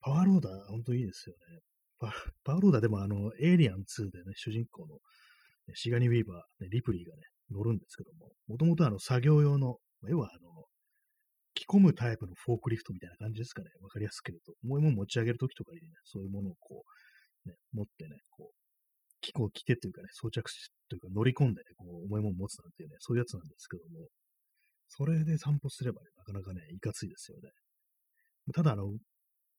[0.01, 1.61] パワーローダー、ほんといいですよね。
[1.99, 4.97] パパワーローダーでもあの、エイリアン2でね、主人公の
[5.75, 9.77] シガニ・ウィーバー、ね、リプリーがね、乗るんですけども、もともとあの作業用の、
[10.09, 10.65] 要はあの、
[11.55, 13.71] 着込むタイプのフォークリフトみたいな感じですかね。
[13.81, 14.53] わかりやすく言うと。
[14.65, 18.55] 重いもの持ち上げるときとかにね、そういうものをこう、ね、持ってね、こう、
[19.21, 24.07] 機構着てっていうかね、装着し、というか乗り込んでね、こう、重いもの持つなんていうね、そういうやつなんですけども、
[24.89, 27.51] それで散歩すればね、なかなかね、いかついですよね。
[28.55, 28.93] ただ、あの、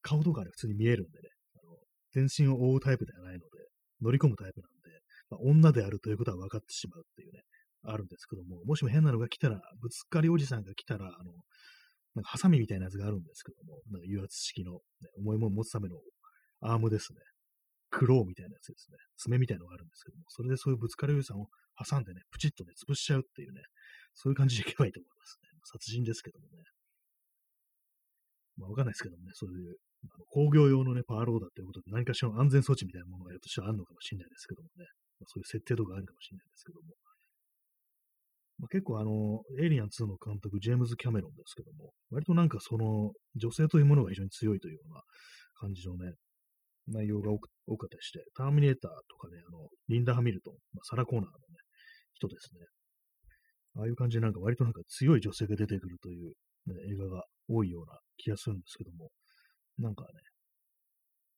[0.02, 1.76] 顔とかね、普通に見えるんでね、あの
[2.14, 3.46] 全身を覆うタイプではないので、
[4.02, 7.42] 乗り込むタイプなんで、まあ、女であるということは分かってしまうっていうね、
[7.84, 11.32] あるんですけども、もしも変なのが来たら、ぶつかりおじさんが来たら、あの、
[12.16, 14.80] なんかハサミみたいなやつがあるんですけども、なんか油圧式の、ね、
[15.18, 15.98] 重いものを持つための
[16.62, 17.20] アームですね。
[17.90, 18.98] クローみたいなやつですね。
[19.18, 23.62] 爪みたいなのがあるんですけども、それでそういうぶつかりおじさんを挟んでね、プチッとね、潰しちゃうっていうね、
[24.14, 25.48] そういう感じでいけばいいと思いますね。
[25.64, 26.64] 殺人ですけどもね。
[28.58, 34.86] まあ、わかんないですけどもね、そういうあの工業用のね、パワーローダーということで何かしらの安全装置みたいなものがひょっとしたらあるのかもしれないですけどもね、
[35.22, 36.94] まあ、そういう設定とかあるかもしれないですけども、
[38.60, 45.02] まあ、結構あの、エイリアン2の監督、ジェームズ・キャメロンですけども、割となんかその、女性というものが非常に強いというような
[45.60, 46.14] 感じのね、
[46.88, 47.48] 内容が多か
[47.86, 51.38] ったりして、ターミネーターとかね、あの、リンダ・ハミルトン、まあ、サラ・コーナーのね、
[52.14, 52.66] 人ですね。
[53.76, 56.34] ああいう感じでなんか割となんか強い女性が出てくるという、
[56.66, 59.10] ね、映画が多いような気がするんですけども、
[59.78, 60.10] なんかね、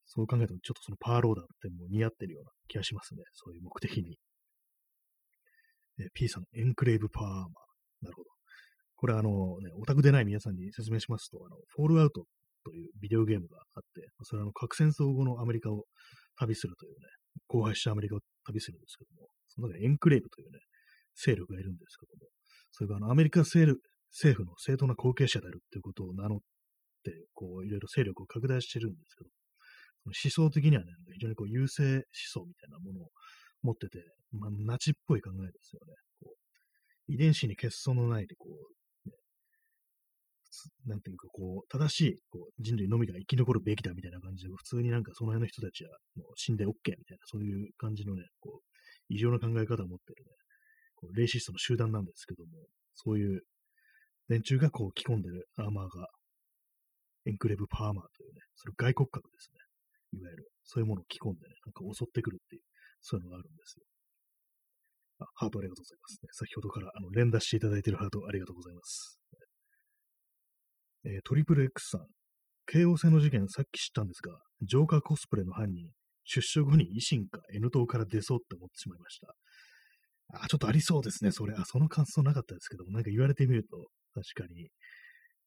[0.05, 3.21] そう考えるとちょっとそのパーローダーってもう似合ってるような気がしますね。
[3.33, 4.17] そういう目的に。
[5.99, 7.47] え P さん、エンクレーブパーマー。
[8.01, 8.29] なるほど。
[8.95, 12.25] これあのね、オタクでない皆さんに説明しますと、あの、フォールアウト
[12.63, 15.85] というビデオゲームがあって、それはあの核戦争後のアメリカを
[16.37, 17.07] 旅するというね、
[17.49, 20.59] 荒廃したアメリカを旅するんですけども、その中にエンクレーブというね、
[21.15, 22.29] 勢力がいるんですけども、
[22.71, 23.75] それがあのアメリカ政
[24.11, 26.39] 府の正当な後継者であるということを名乗っ
[27.03, 29.29] て、こう、いろいろ勢力を拡大してるんですけど、
[30.05, 33.09] 思想的にはね、非常にこう優勢思想みたいなものを
[33.63, 35.93] 持ってて、まあ、ナチっぽい考えですよね。
[36.21, 39.15] こう遺伝子に欠損のないで、こう、ね、
[40.85, 48.69] なんていうか、こう、正しいこう人類のみが生き残るべきだみたいな感じで、普通になんかその辺の人たちはもう死んで OK みたいな、そういう感じのね、こう、
[49.09, 50.31] 異常な考え方を持ってるね、
[50.95, 52.51] こうレイシストの集団なんですけども、
[52.93, 53.41] そういう
[54.27, 56.07] 連中がこう着込んでるアーマーが
[57.25, 60.19] エンクレブパーマーというね、それ外骨格ですね。
[60.19, 62.61] いわゆる、そういうものを着込んでね、なんか襲ってくるっていう、
[63.01, 63.85] そういうのがあるんですよ。
[65.19, 66.29] あ、ハートありがとうございます、ね。
[66.31, 69.19] 先ほどからあの連打していただいているハートありがとうございます。
[71.05, 72.07] えートリプル X さん。
[72.71, 75.89] 京王線の事件さっき知ったんですが、ジョーカーコスプレの犯人、
[76.23, 79.33] 出所後に維新か N 党から出そうって思ってしまいました。
[80.43, 81.55] あ、ちょっとありそうですね、それ。
[81.57, 84.69] あ、その感想なかったですけども、なんか言われてみると、確かに、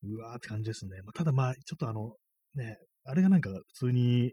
[0.03, 1.01] うわーって感じですね。
[1.03, 2.17] まあ、ただまあ、ちょっとあの、
[2.57, 4.33] ね、あれがなんか普通に、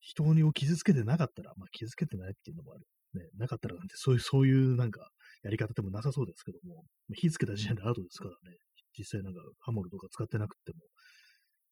[0.00, 2.84] 人を傷つけてなかったら、まあ、傷つけてないっていうのもある。
[3.14, 5.08] ね、なかったらなんて、そういう、そういうなんか、
[5.42, 8.56] やり方でもなさそうですけども、火つけた時点でアウトですからね、
[8.98, 10.78] 実際なんかハモルとか使ってなくても。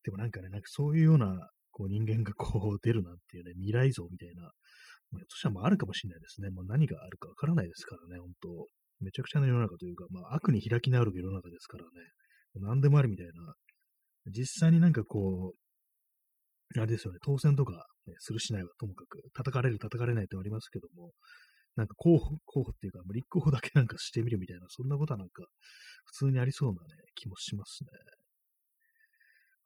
[0.05, 6.51] でもなんかね、なんかそういうような、こう人間がこう出るなんていうね、未来像みたいな、まあ、ひょっとしたらもあるかもしれないですね。
[6.51, 8.66] もう何があるかわからないですからね、本当
[9.01, 11.90] めちゃくちゃな世の中というか、まあ悪に開き直る世の中ですからね、
[12.61, 13.55] 何でもあるみたいな、
[14.27, 15.62] 実際になんかこう、
[16.79, 21.13] あれですよね、当選とか、ね、するしないはともかく、叩かれる、叩かれないってありますけども、
[21.77, 25.45] なんか候補、候補っていうか、立候補だけなんかしてみるみたいな、そんなことはなんか、
[26.05, 27.91] 普通にありそうなね、気もしますね。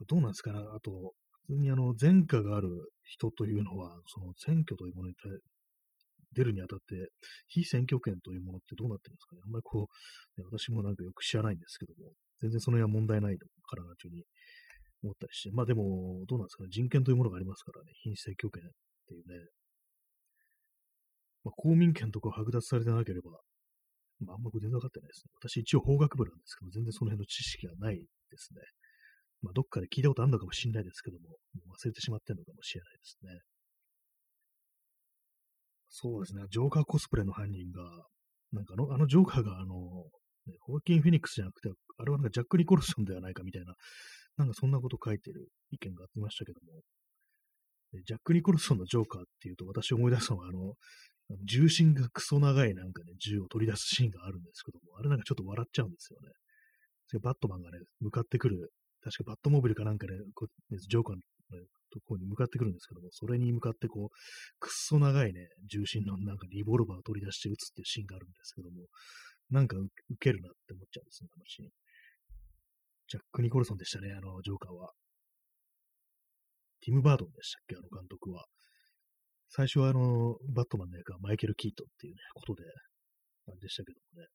[0.06, 1.14] どうなんですかね、あと、
[1.46, 2.68] 普通にあの、前科がある
[3.02, 5.14] 人というのは、その選挙というものに
[6.32, 7.10] 出るにあたって、
[7.48, 9.40] 非選挙権というものってどうなってるんですかね。
[9.44, 9.88] あんまりこ
[10.36, 14.24] う、ね、私もなんかよく知らないんですけども、全然その辺は問題ないからなというふうに
[15.02, 18.72] 思ったりして、まあでも、どうなんですかね、人権というものがありますからね、非選挙権っ
[19.06, 19.48] ていうね、
[21.44, 23.30] まあ、公民権とか剥奪されてなければ、
[24.20, 25.30] まあ、あんま全然分かってないですね。
[25.38, 28.02] 私一応法学部なんですけど、全然その辺の知識がないで
[28.36, 28.60] すね。
[29.42, 31.28] まあ、どっかで聞いたことあるのかもしれないですけども、
[31.66, 33.30] も忘れてしまってるのかもしれないですね。
[35.88, 37.82] そうですね、ジョーカーコスプレの犯人が、
[38.52, 39.74] なんかあの、あのジョーカーがあの、
[40.60, 43.74] ホーキン・フェニックスじゃなくて、あれはなんかジャック・ニコルソンではないかみたいな、
[44.36, 46.82] なんかそんなこと書いてる意見がありましたけども、
[48.04, 50.74] ジャック・ニコルソンのジョーカーっていうと、私思い出すのは、あの、
[51.44, 56.28] 重心がクソ長いなんかね、銃を取り出すシーンがあるんですけども、あれなんかちょっと笑っちゃうんですよね。
[57.08, 58.70] それバットマンがね、向かってくる、
[59.02, 60.20] 確かバットモービルかなんかで、ね、
[60.88, 61.22] ジョーカーの
[61.92, 64.08] ところに向かってくるんですけども、それに向かってこう、
[64.58, 68.86] くっそ長いね、重心のなんかリボルバーを取り出して撃つっていうシーンがあるんですけども、
[69.50, 69.88] なんか受
[70.20, 71.70] けるなって思っちゃうんですね、あのシーン。
[73.08, 74.92] ジャック・ニコルソンでしたね、あの、ジョーカーは。
[76.80, 78.44] ティム・バードンでしたっけ、あの監督は。
[79.48, 82.64] 最初はあの、バットマンの役はマイケル・キートっていうね、ことで、
[83.48, 84.28] あれでしたけどもね。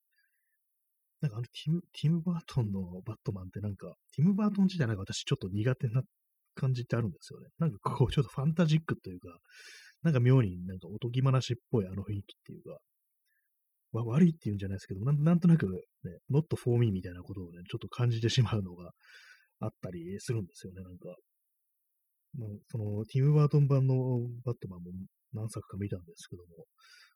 [1.21, 6.01] なんかあのティム、ティム・バートンのバットマンってなんか、ティム・バートン自体なんか私ちょっと苦手な
[6.55, 7.47] 感じってあるんですよね。
[7.59, 9.37] なんかこう、ちょっとファンタジックというか、
[10.01, 12.79] なんか妙になんかおとぎ話っぽいあの雰囲気っていうか、
[13.91, 18.91] わ悪いっていうんじゃないですけどなん、なんとなくね、not for me みたいなことをね、ちょっと感じてしまうのが
[19.59, 21.15] あったりするんですよね、なんか。
[22.37, 23.95] まあ、その、ティム・バートン版の
[24.45, 24.91] バットマンも
[25.33, 26.65] 何作か見たんですけども、やっ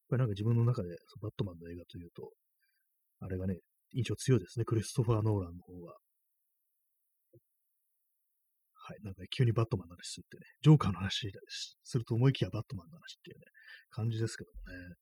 [0.10, 0.90] ぱりなんか自分の中で
[1.22, 2.32] バットマンの映画というと、
[3.22, 3.60] あれがね、
[3.94, 5.96] 印象強いですね、クリストファー・ノーランの方が。
[8.88, 11.32] はい、なんか急にバットマンの話するってね、ジョーカーの話
[11.84, 13.46] すると思いきやバットマンの話っていうね、
[13.90, 14.96] 感じですけどもね。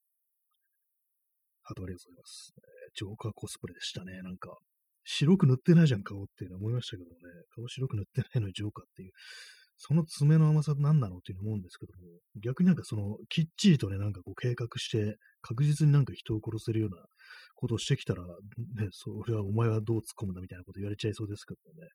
[1.63, 2.54] ハートありがとうございます。
[2.95, 4.58] ジョーカーコスプレでしたね、なんか。
[5.06, 7.19] 白く塗ってないじゃん、顔っていうの思いましたけどもね、
[7.54, 9.12] 顔白く塗ってないのにジョーカーっていう
[9.78, 12.04] その爪の甘さ何なのっていうの思うんですけども、
[12.41, 17.04] 逆になんかその、きっちりとね、なんかこう計画して、確実になんか人を殺せるような
[17.56, 18.28] ことをしてきたら、ね、
[18.91, 21.89] それはお前はどう突っ込むんだみたいなこと言われちゃいそうですけどね、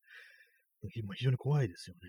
[0.92, 2.00] 非常に怖いですよね。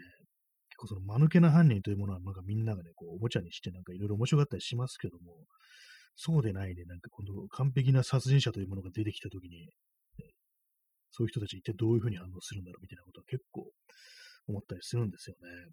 [0.70, 5.46] 結構その間抜けな犯人というものはなんかみんながね、こうおもちゃにしてなんかいろいろ面白かったりしますけども、
[6.16, 9.70] そうでないね、なんかこの完璧な殺人者というものが出てきたときに、
[11.12, 13.72] そういう人たち一体どういうふうに反応するんだろうみたいなことは結構
[14.48, 15.72] 思ったりするんですよね。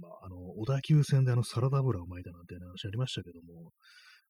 [0.00, 3.72] まあ、あの、小田急線であのサラダ油を巻いたなんて話ありましたけども、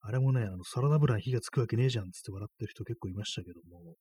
[0.00, 3.94] あれもね、あの、サラダ油に火がつくわけねえじゃんっつって笑ってる人結構いましたけども、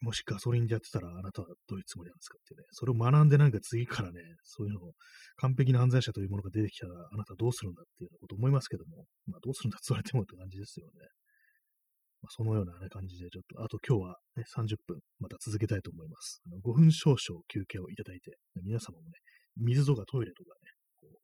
[0.00, 4.92] もしガソリンでやってたらあなたはどういうつもりなんですかってね、それを学んでなんか次からね、そういうのを
[5.36, 11.08] 完璧な犯罪者というものが出てきたらあなたはどうするんだっていうこと思いますけども、まあどうするんだって言われてもって感じですよね。
[12.22, 16.42] まあ、そのような、ね、感じで、ちょっと、あと今日は、ね、30分、また続けたいと思います。
[16.44, 19.16] あの5分少々休憩をいただいて、皆様もね、
[19.56, 20.68] 水とかトイレとかね、
[21.00, 21.16] こう、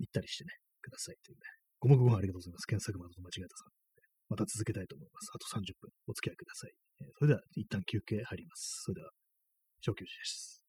[0.00, 1.44] 行ったりしてね、くださいというね。
[1.80, 2.66] ごもごもありがとうございます。
[2.66, 3.72] 検索窓と間違えたさん。
[4.30, 5.28] また続けたいと思います。
[5.34, 6.81] あと30分お付き合いください。
[7.18, 8.82] それでは一旦休憩入ります。
[8.84, 9.12] それでは、
[9.80, 10.61] 小休止です。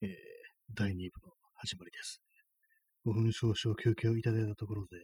[0.00, 0.10] えー、
[0.74, 0.94] 第2部
[1.26, 2.22] の始まりです。
[3.04, 4.96] 5分少々休憩をいただいたところで、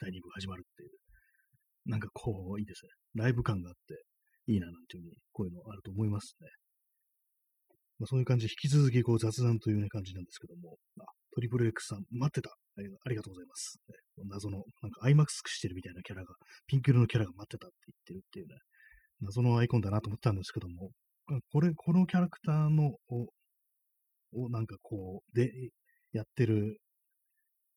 [0.00, 0.90] 第2部始まるっていう、
[1.84, 3.22] なんかこう、いいですね。
[3.22, 4.00] ライブ感があって、
[4.50, 6.48] いいななんていうふうに、こういうのあると思いますね。
[7.98, 11.04] まあ、そういう感じ、引き続きこう雑談という、ね、感じなんですけども、あ、
[11.34, 12.48] トリプル X さん、待ってた。
[12.48, 13.80] ありがとうございます。
[14.24, 16.32] 謎の、なんかアイマックスしてるみたいなキャラが、
[16.68, 18.54] ピンク色のキャラが待ってたって言ってるっていうね、
[19.20, 20.92] 謎のアイコンだなと思ったんですけども、
[21.52, 22.96] これ、このキャラクターの、
[24.32, 25.50] を、なんかこう、で、
[26.12, 26.80] やってる、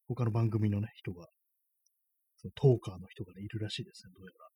[0.07, 1.27] 他の番組のね、人が、
[2.37, 4.47] そのトーカーの人がね、いるらしいですね、どうやら。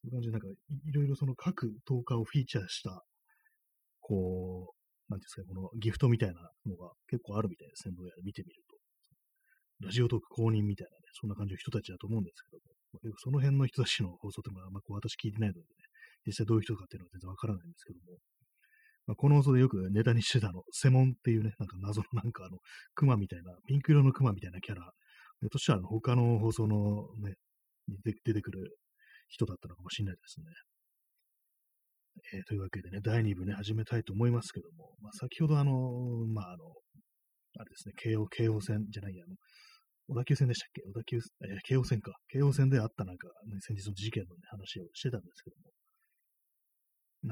[0.00, 0.54] そういう感じで、なんか、い
[0.90, 3.04] いろいろその各トーカーをフィーチャーした、
[4.00, 8.76] こう、なんですか、このギフトみたいなのが結構あるみたいですね、どうやら見てみると。
[9.80, 15.66] ラジオトーク公認みたいなね、そんな感じの人たちだと思うんですけども、その辺の人たちの放送ってもあんまこう私聞いてないのでね、
[16.26, 18.18] 実際どういう人かっていうのは全然わからないんですけども、
[19.08, 22.58] まあ、この放送でよくネタにしてたの、セモンっていうね、なんか謎のなんかあの、
[22.94, 24.92] クマみたいな、ピンク色のクマみたいなキャラ、
[25.40, 27.34] ひとしては他の放送のね、
[28.04, 28.76] 出てくる
[29.28, 30.46] 人だったのかもしれないですね。
[32.34, 35.72] えー、というわけでね、第2部ね、始めたいと思いますけども、まあ、先ほどあの、
[36.34, 36.66] まあ、あの、
[37.56, 39.36] あれですね、京王、京王線じゃないや、あの、
[40.08, 40.82] 小田急線でしたっけ？
[40.82, 42.12] 小田急、えー、京王線か。
[42.28, 45.72] 京王線であったなんか、ね、先日の事件の、ね、話をしてたんですけども、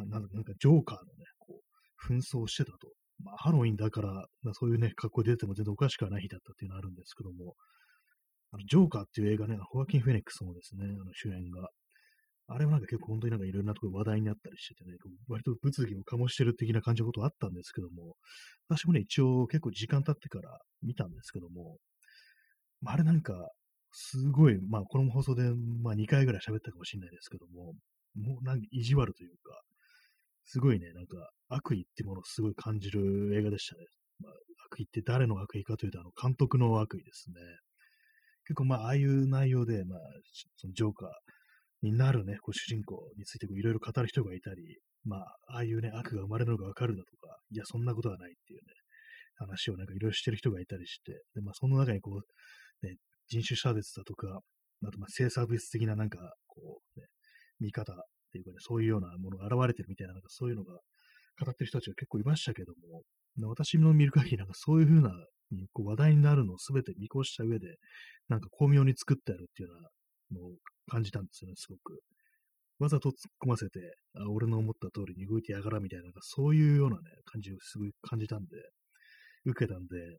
[0.08, 1.24] ななんかジョーカーのね、
[2.08, 2.92] 紛争してたと。
[3.24, 7.54] まあ、ハロウィンだから、まあ、そういうね、格好で出ても全然おかしくはない日だったっていうのがあるんですけども、
[8.52, 11.68] あの、ジョーカーっていう映画ね、ホアキン・フェネックスのですね、あの主演が、
[12.48, 14.96] あれもなんか結構本当になんかいろんなところ話題になったりしててね、
[15.28, 18.14] 割と物議を醸してる的な感じのことはあったんですけども、
[18.68, 21.78] 私もね、一応結構時間経ってから見たんですけども、
[22.82, 23.34] まあ、あれなんか、
[23.90, 25.42] すごい、まあこの放送で、
[25.82, 27.72] まあ2回ぐらい喋ったかもしれないですけども、
[28.14, 29.62] もうなんか意地悪というか、
[30.44, 31.16] すごいね、なんか
[31.48, 33.84] 悪意ってものをすごい感じる映画でしたね。
[34.20, 34.32] まあ、
[34.70, 37.36] 悪意って誰の悪意かというと、あの監督の悪意ですね。
[38.46, 39.98] 結構まあ、ああいう内容で、まあ、
[40.56, 41.08] そのジョーカー
[41.82, 48.72] になるね、こう主人公についていろいろ語る人がいたり、まあ、ああいうね、悪が生まれるのがわかるだとか、いや、そんなことはないっていうね、
[49.36, 52.96] 話をなんかいろいろしてる人がいたりして、で、まあ、その中にこう、ね、
[53.28, 54.40] 人種差別だとか、
[54.84, 57.06] あとまあ性差別的ななんか、こう、ね、
[57.60, 57.96] 見方っ
[58.32, 60.78] ていうかね、そういうようなものが現れてるみたいな、なんかそういうのが
[61.44, 63.02] 語ってる人たちが結構いましたけども、
[63.48, 65.10] 私の見る限りなんかそういうふうな
[65.72, 67.76] こう話題になるのを全て見越した上で、
[68.28, 69.82] なんか巧妙に作ってあるっていうよう
[70.36, 70.52] なのを
[70.88, 72.00] 感じたんですよね、すごく。
[72.78, 73.80] わざと突っ込ませて、
[74.16, 78.48] あ俺の思った通りに動いてやがらみたいな、なんかそういうようなね、感じをすごい感じたんで、
[79.44, 80.18] 受けたんで、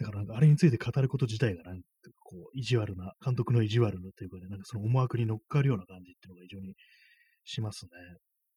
[0.00, 1.82] だからなんかあれについて語ること自体がなんか
[2.24, 6.74] こう、意地悪な、監督の意地悪なというかね、なんかその思惑に乗っかるような感じっていうのが非常に
[7.44, 7.90] しますね。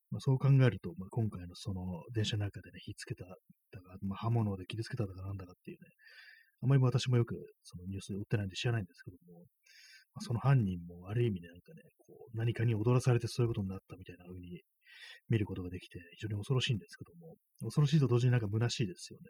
[0.10, 3.32] まあ、そう考えると、まあ、今回のその電車の中でね、火つけただ
[3.82, 5.90] か、まあ、刃物で傷つけただかなんだかっていうね、
[6.64, 9.42] あまり私もよくそのニュースで追ってないんで知らないんですけども、
[10.16, 14.62] まあ、その犯人もある意味ね、なんかね、こう何かに踊らされてそういうことになったみたいな風に
[15.30, 19.30] 見ることができて、非常に恐ろしいんですけども、恐ろしいと同時になんか虚しいですよね。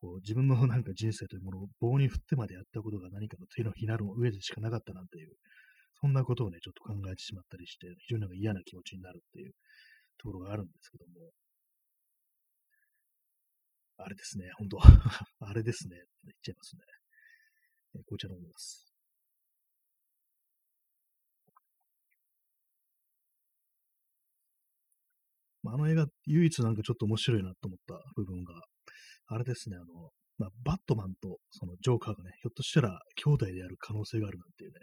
[0.00, 5.32] こう自分のなんか人生というものを棒に振ってまでやったことが何かの手のひなる上でしかなかったなんていう、
[6.00, 9.52] そんなことをね、ちょっと考えてしまったりして、非常になんか嫌な気持ちになるっていう
[10.18, 11.30] ところがあるんですけども、
[13.98, 14.78] あれですね、本当
[15.46, 16.82] あれですね、言っちゃいますね。
[18.04, 18.86] 紅茶飲みます。
[25.68, 28.54] あの映画、唯一なんかちょっと面白いなと思った部分が、
[29.26, 34.78] あれですね、あの、まあ、バットマンとそのジョーカーがね、ひょっとしたら兄弟である可能性があるなんていうね、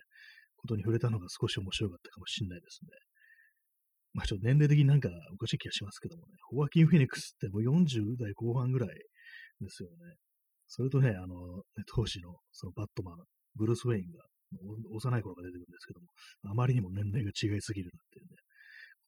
[0.57, 2.89] ことに触れたのが少し面白かったかもしれないですね。
[4.13, 10.15] まあちょっと年齢的になんかおかしい気がしますけどもね、ホワキン・フェニックスってもう40代後半ぐらいですよね。
[10.67, 13.17] それとね、あの、当時のそのバットマン、
[13.55, 14.23] ブルース・ウェインが
[14.91, 16.07] 幼い頃が出てくるんですけども、
[16.49, 18.37] あまりにも年齢が違いすぎるなんていうね、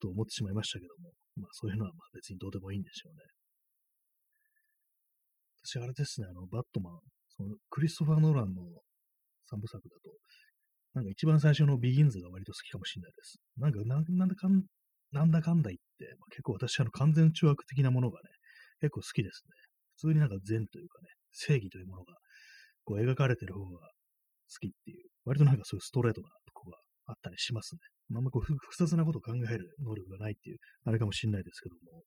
[0.00, 3.22] と思ってしまいましたけども、まあそういうのはまあ別にどうでもいいんでしょうね。
[5.66, 6.98] 私、あれですね、あの、バットマン、
[7.36, 8.62] そのクリストファー・ノーランの
[9.50, 10.10] 3部作だと、
[10.94, 13.38] なんか一番最初のビギンズが割と好きかもしれないです。
[13.58, 14.62] なんか、なんだかん、
[15.12, 18.30] なんだかんだ言って、まあ、結構私、あの、完全中悪的なものがね、
[18.80, 19.50] 結構好きですね。
[19.96, 22.14] 普通になんか善というかね、正義というものが、
[22.84, 27.80] こう描かれてる方が好きっていう、割となんかそういうストレートなとこがあったりしますね。
[28.14, 32.02] あんまこう複雑なことを考える能力がないっていう、あれかもしれないですけども、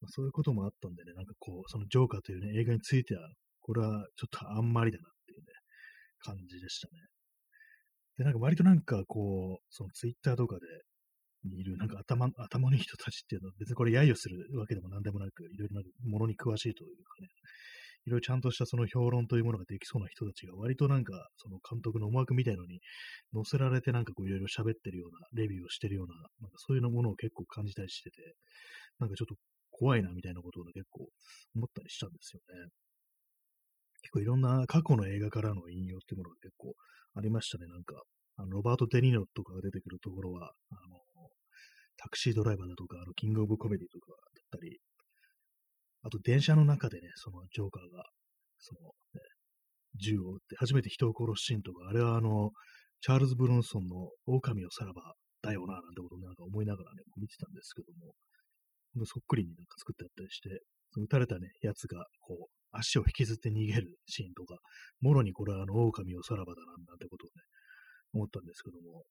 [0.00, 3.28] まあ、そういうこともあったんでね、なんかこう、そのジョーカーというね、映画については、
[3.60, 5.44] これはちょっとあんまりだなっていうね、
[6.20, 6.92] 感じでしたね。
[8.18, 10.60] で、なんか割となんかこう、そのツイッターとかで、
[11.44, 17.28] にいる、なんか頭、頭の人たちっていうのは別にこれ揶揄するわけでも何でもなく、いろいろなものに詳しいというかね、
[18.06, 22.80] いろいろちゃんとしたその評論というものができそうな人たちが割となんかその監督の思惑みたいのに
[23.34, 28.16] 載せられてなんかこういろいろ喋ってるような、レビューをしてるような、なんかそういうものを結構感じたりしてて、
[28.98, 29.34] なんかちょっと
[29.70, 31.08] 怖いなみたいなことを、結構
[31.54, 32.70] 思ったりしたんですよね。
[34.02, 36.74] 結構いろんな過去の映画からの引用っていうものが結構
[37.14, 37.66] ありましたね。
[37.66, 38.00] なんか、
[38.36, 40.74] あのロバート・デ・ニーノとかが出てくるところは、あ、
[42.02, 44.80] タクシードライバーだとか、あの、キング・オブ・コメディとかだったり、
[46.02, 48.04] あと電車の中でね、そのジョーカーが、
[48.58, 48.80] その、
[49.12, 49.20] ね、
[50.00, 52.50] 銃を撃って初めて人を殺すシーンとか、あれはあの、
[53.02, 58.14] チャールズ・ブロンソンの狼をさらばだよな、なんてことをなんか思いながらね、見てたんですけども、
[59.04, 60.48] そっくりになんか作ってあったりして、
[60.92, 64.56] その撃たれたね、やつが、こう、足を引きずって逃げるシーンとか、
[65.00, 67.42] もろにこれはあの、狼をさらばだななんてことをね、
[68.14, 69.04] 思ったんですけども、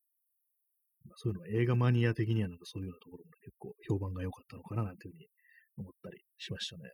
[1.16, 5.28] そういうの映画マニア的にはなんかそういうようなところも、結構評判が良かったのかななんていうふうに
[5.78, 6.92] 思ったりしましたね。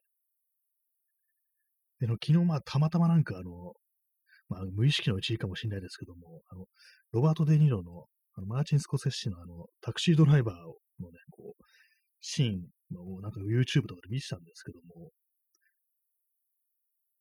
[2.00, 3.74] で、の昨日まあたまたまなんかあの、
[4.50, 6.66] まあ無意識のうちかもしれないですけども、あの、
[7.12, 8.06] ロバート・デ・ニーロの
[8.38, 11.64] あのマーチン・スコセッシのあの、タクシードライバーのね、こう、
[12.22, 15.12] シーンをなんか YouTube とかで見てたんですけども、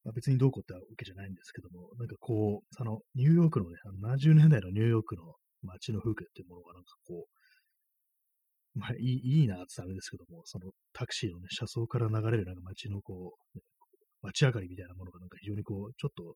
[0.05, 5.35] まあ、別にどうこうってわけじゃないんですけども、なんかこう、あの、ニューヨークのね、あの70年代のニューヨークの
[5.67, 7.27] 街の風景っていうものがなんかこ
[8.75, 13.63] う、まあいいいいなってあれですけども、そのタクシーのね、車窓から流れるなんか街のこう、ね、
[14.23, 16.35] 街上がりみたいなものがなんか非常にこう、ちょっと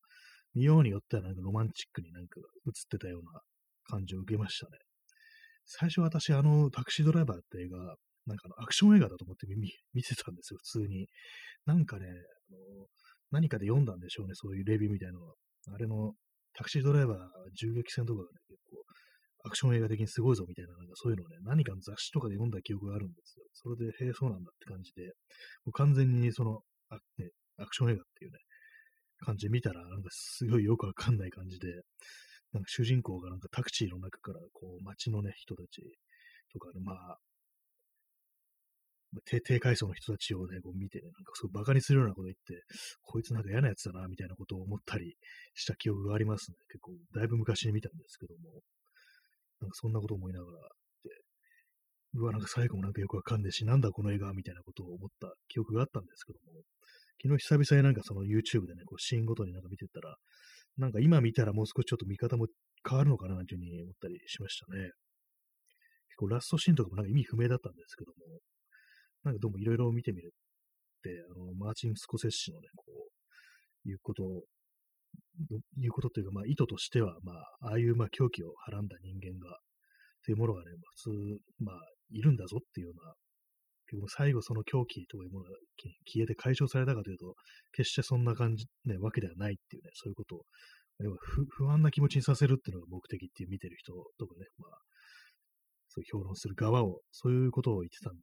[0.55, 3.41] 見ようによってはなんかロマンチックになんか映ってたような
[3.85, 4.79] 感じを受けましたね。
[5.65, 7.79] 最初私あのタクシードライバーって映画、
[8.27, 9.57] なんかアクション映画だと思って見
[9.93, 11.09] 見てたんですよ、普通に。
[11.67, 12.11] なんかね、あ
[12.53, 12.87] の
[13.31, 15.35] 何かで読んだんでしょうね、そういうレビューみたいなのは。
[15.75, 16.15] あれの
[16.55, 17.19] タクシードライバー
[17.55, 18.78] 銃撃戦とかがね、結構
[19.49, 23.45] アクション映画的にすごいぞみたいな、なんかそういうのをね、何かの雑誌とかで読んだ記憶があるんですよ。
[23.55, 25.07] それで、へえ、そうなんだって感じで、
[25.65, 28.39] もう完全にその、あね、アクション映画っていうね、
[29.21, 31.69] 感じで見たら、なんかすごいよくわかんない感じで、
[32.53, 35.83] なんか主人公がなんかタクシーの中から、こう、街のね、人たち
[36.53, 37.19] とかね、まあ、
[39.25, 42.63] 低低階層の人たちをね、こう見てね、なんかすごい馬鹿にするようなこと言って、
[43.03, 45.17] こいつなんか嫌なやつだな、みたいなことを思ったり
[45.55, 46.57] した記憶がありますね。
[46.69, 48.61] 結構、だいぶ昔に見たんですけども、
[49.61, 50.59] なんかそんなこと思いながら、
[51.05, 51.11] で、
[52.15, 56.63] うわ、なんか最後もなんかよくわかんねえし、なんだこの映画みたいなことを思った記憶があったんですけども、
[57.23, 60.17] 昨日久々になんかその YouTube でね、こうシーンごとになんか見てたら、
[60.77, 62.47] なんか今見たらもう少しちょっと見方も
[62.89, 64.83] 変わるのかななんていうふうに思ったりしましたね。
[64.83, 68.39] 結構ラストシーンとかもなんか意味不明だったんですけども、
[69.25, 74.43] なんかどうもいろいろ見てみるって、あの、マーチン・スコセッシのね、こう、いうことを、
[75.77, 79.59] いうことというか、まあ、意図としては、まあ、ああいう、まあ、狂気をはらんだ人間が、
[80.25, 81.11] というものがね、普通、
[81.61, 81.77] まあ、
[82.11, 83.15] いるんだぞっていうような、
[83.87, 85.51] 結局最後その狂気というものが
[86.07, 87.35] 消えて解消されたかというと、
[87.73, 90.43] 決してそんな感じ、ね、わけではないっていうね、そういうことを、
[91.01, 91.17] 要は
[91.51, 94.71] 不安な気持ちにさせるっていうのが目的っていう見てる人とかね、まあ、
[95.89, 98.21] そういう評論する側を、そういうことを言ってたんで、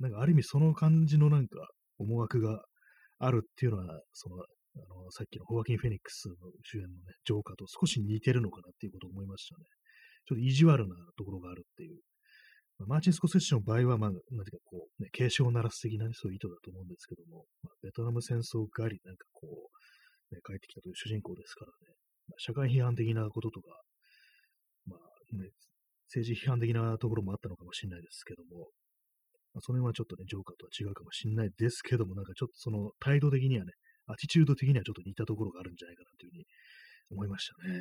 [0.00, 2.62] なんかある意味その感じのなんか思惑が
[3.18, 4.36] あるっていうのは、その、
[4.76, 9.64] あの、さっきのホワキン・フェニックスの主演のね、ジョーカーと少し似てるのかなっていうことを思いましたね。
[10.26, 12.00] ちょっと意地悪なところがあるっていう。
[12.78, 21.94] まあ、マーチン・スコセッシの場合は、まあ、なんていうかこう、ね、警鐘を鳴らす的な、ね、そういう意図だと思うんですけども、まあ、ベトナム戦争があり、なんかこう、ね、帰ってきたという主人公ですからね、
[22.28, 23.68] まあ、社会批判的なこととか、
[24.86, 25.50] まあね、
[26.08, 28.72] 政治批判的なところもあったのかもしれないですけども、
[29.52, 33.72] まあ、その辺はちょっとね、ジョーカーとは違うかもしれないですけども、なんかちょっとその態度的にはね、
[34.12, 36.44] アティチュード的にはちょっと似たところがあるんじゃないかなというふうに
[37.10, 37.74] 思いましたね。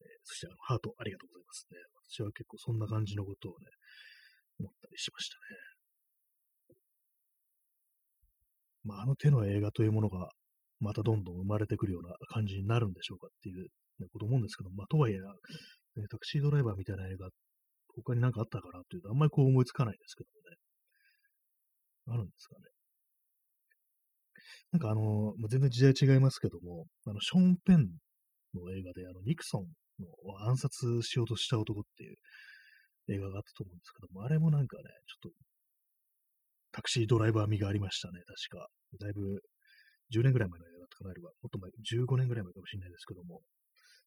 [0.00, 1.78] えー、そして、あの、ハートありがとうございますね。
[2.10, 3.66] 私は結構そんな感じのことをね、
[4.58, 5.42] 思ったりしましたね。
[8.84, 10.30] まあ、あの手の映画というものが、
[10.80, 13.68] またどんどん生まれてくるような感じになるんでしょうかっていう、
[14.00, 17.30] ね、こと思うんですけど、まあ、とはいえ、ね、タクシードライバーみたいな映画
[18.02, 20.56] 他に何かあったかなっていうと、あんまりこう思いつかないですけどもね。
[22.06, 22.73] あるんですかね。
[24.72, 27.88] なんかあの、全然時代違いますけども、あの、ショーン・ペン
[28.54, 29.66] の映画で、あの、ニクソン
[30.00, 30.08] の
[30.46, 32.16] 暗殺しようとした男っていう
[33.08, 34.82] 映画があったと思うんですけども、あれもなんかね、
[35.22, 35.36] ちょっと、
[36.72, 38.20] タクシードライバー味がありましたね、
[38.50, 38.68] 確か。
[39.00, 39.40] だいぶ、
[40.10, 43.42] 10年ぐらい前の映画だったかなれば、もっと前、15年ぐらい前かもしれないですけども、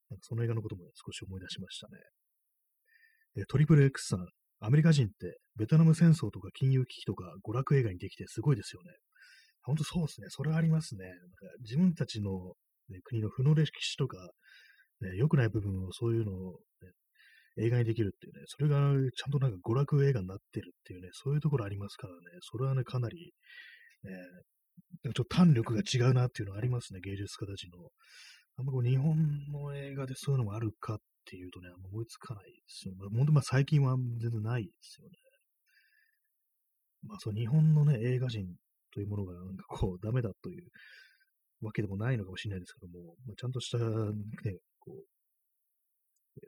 [0.09, 1.97] なんかその映画のことも少し思い出しましたね。
[3.37, 4.25] えトリプル X さん、
[4.59, 8.91] アメリカ人ってベトナム戦争とか金融危機とか娯楽映画にできてすごいですよね。
[9.67, 10.27] 本当そうですね。
[10.29, 11.05] それはありますね。
[11.05, 11.19] なんか
[11.59, 12.53] 自分たちの、
[12.89, 14.17] ね、国の負の歴史とか、
[15.01, 16.59] ね、良くない部分をそういうのを、
[17.57, 23.33] ね、映画にできるっていうね、それがちゃんとなんか娯楽映画になってるっていうね、そういうところありますからね、それはね、かなり、
[24.03, 24.11] ね、
[25.03, 27.89] ちょっと胆力が違うなっていうのはありますね、芸術家たちの。
[28.59, 29.17] あんまこう日本
[29.51, 32.93] の映画でそういうのもあるかっていうとね、あんま思いつかないですよ。
[32.97, 35.17] まあ、本当まあ最近は全然ないですよね。
[37.03, 38.47] まあそう日本のね、映画人
[38.97, 40.65] というものがなんかこうダメだという
[41.61, 43.85] わけでもないのかもしれないですけども、まあ、ちゃんとしたね、
[44.79, 45.05] こう、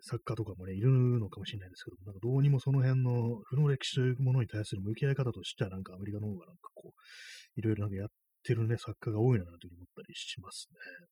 [0.01, 0.89] 作家とかもね、いる
[1.19, 8.07] のかもしれないですけども、なんかどうにもその辺の負の歴史というものに対する向き合い方としては、なんかアメリカの方がなんかこう、いろいろなんかやっ
[8.43, 11.07] てるね、作家が多いなというふうに思ったりしますね。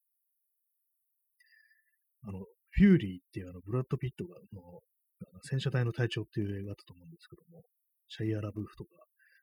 [2.23, 2.39] あの、
[2.71, 4.81] フューリーっていうあの、ブラッド・ピットがの、
[5.21, 7.63] あの戦車隊の隊長っていう映画だったと思うんですけども、
[8.09, 8.91] シャイア・ラブーフとか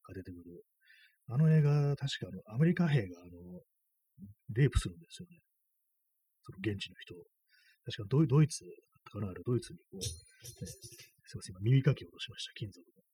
[0.09, 0.63] が出てくる。
[1.29, 3.61] あの映画、確かあの、アメリカ兵があの、
[4.53, 5.39] レイプするんですよね。
[6.43, 7.25] その現地の人を。
[7.85, 8.65] 確かドイドイツ
[9.11, 13.05] かなあれ、ドイツにこう、ね、すいません、今耳かきを落としました、金属の。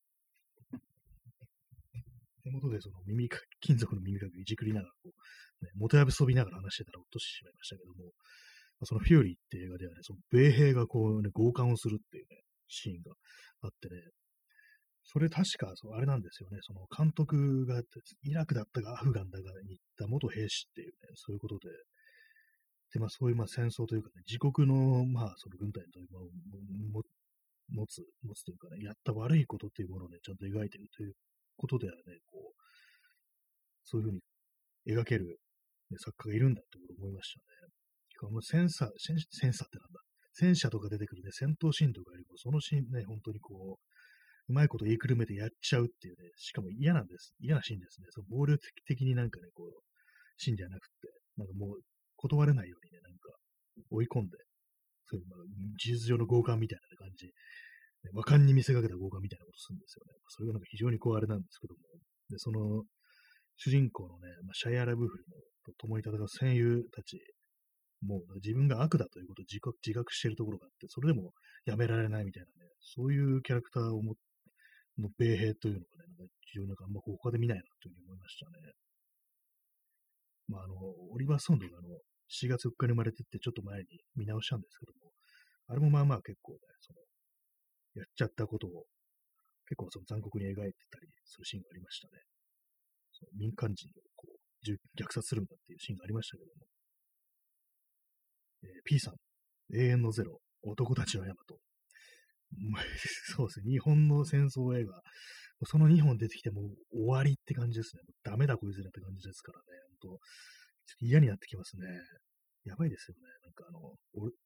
[2.43, 8.11] 手元でその耳か金属の耳かきをいじくりながら、こう、ね、元やぶそびながら話してたら落としてしまいましたけども、
[8.85, 13.15] そのフューリーって映画ではね、その米兵がこうね、強姦をするっていうね、シーンが
[13.63, 14.01] あってね、
[15.05, 17.83] それ確か、そうあれなんですよね、その監督が
[18.23, 21.69] イラクだったかアフガンだかに行った元兵士っていうね、そういうことで、
[22.93, 26.27] で、まあそういうまあ戦争というかね、自国のまあその軍隊というもの
[27.71, 31.15] 持つ、持つというかね、やった悪いことっていうものをね、ちゃんと描いてるという
[31.57, 32.63] ことではね、こう、
[33.85, 34.21] そういうふうに
[34.87, 35.39] 描ける、
[35.91, 37.71] ね、作家がいるんだってこと思いましたね。
[38.21, 40.01] かもうセンサー、センサーってなんだ。
[40.33, 43.90] 戦車とか出てくるね、戦闘シーンとかよりも、そのシーンね、本当にこう、
[44.51, 47.35] うまいこと言いくるめてやっちゃうっていうね、しかも嫌なんです。
[47.39, 48.09] 嫌なシーンですね。
[48.11, 49.71] その暴力的になんかね、こう、
[50.39, 51.07] シーンじゃなくて、
[51.39, 51.79] なんかもう
[52.17, 53.31] 断れないようにね、なんか
[53.91, 54.37] 追い込んで、
[55.07, 55.39] そういう、まあ、
[55.79, 57.33] 事実上の強姦みたいな感じ、ね、
[58.13, 60.19] 和漢に見せかけた強姦みたいなことするんですよね。
[60.29, 61.81] それがなんか非常にこうあれなんですけども、
[62.31, 62.83] で、その、
[63.55, 67.21] 主人公のね、まあ、シャイアラ・ブフルのと共に戦う戦友たち
[68.03, 71.33] もう自分が悪だということを自覚自覚しているところがあって、それでも
[71.67, 74.13] やめられないみたいなね、そういうキャラクターをも
[74.99, 78.73] の米兵というのがね、非常になんかあんま他で見ないなというふうに思いましたね。
[80.49, 80.75] まあ、あの、
[81.13, 81.89] オリバー・ソンドがあの、
[82.31, 83.87] 4月4日に生まれてってちょっと前に
[84.17, 85.13] 見直したんですけども、
[85.69, 86.99] あれもまあまあ結構ね、その、
[87.95, 88.87] やっちゃったことを
[89.67, 92.23] 結構その残酷に描いてたりするシーンがありましたね。
[93.13, 96.67] その民間人をこう、虐殺するんだっていうシーンがありましたけども、
[98.63, 99.15] えー、P さん、
[99.75, 101.59] 永遠のゼロ、男たちの山と。
[103.37, 105.03] そうですね、日本の戦争映画、
[105.67, 108.03] その2本出てきても終わりって感じですね。
[108.23, 109.65] ダメだこいつらって感じですからね。
[110.03, 110.19] 本当
[111.01, 111.87] 嫌になってきますね。
[112.65, 113.23] やばいですよね。
[113.45, 113.95] なんかあの、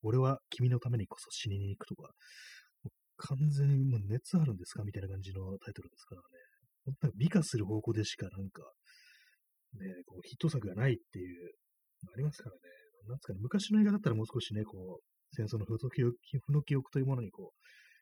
[0.03, 2.11] 俺は君のためにこそ死にに行くとか、
[3.17, 6.27] 完全にもう熱あるんですかみたいな感じのタイトルですからね。
[6.85, 8.63] 本当に美化する方向でしかなんか、
[9.75, 11.53] ね、こうヒット作がないっていう、
[12.13, 12.61] ありますからね。
[13.07, 17.59] なんですかね、昔の映画だったらもう少しね、こう、戦争の負の記憶負の記憶というものにこう、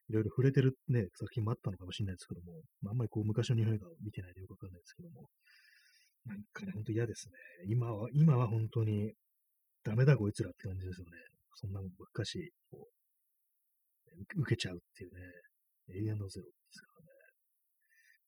[0.09, 5.28] いろいろ触れてるね、作品もあったのかもしれないですけども、まあ、あんまりこう、昔の日本映画を見てないでよくわかんないですけども、
[6.26, 7.34] なんかね、ほんと嫌ですね。
[7.68, 9.14] 今は、今は本当に、
[9.82, 11.12] ダメだこいつらって感じですよね。
[11.55, 15.20] そんなもんばっかし、こう、受けちゃうっていうね、
[15.88, 16.92] 永遠のゼロですか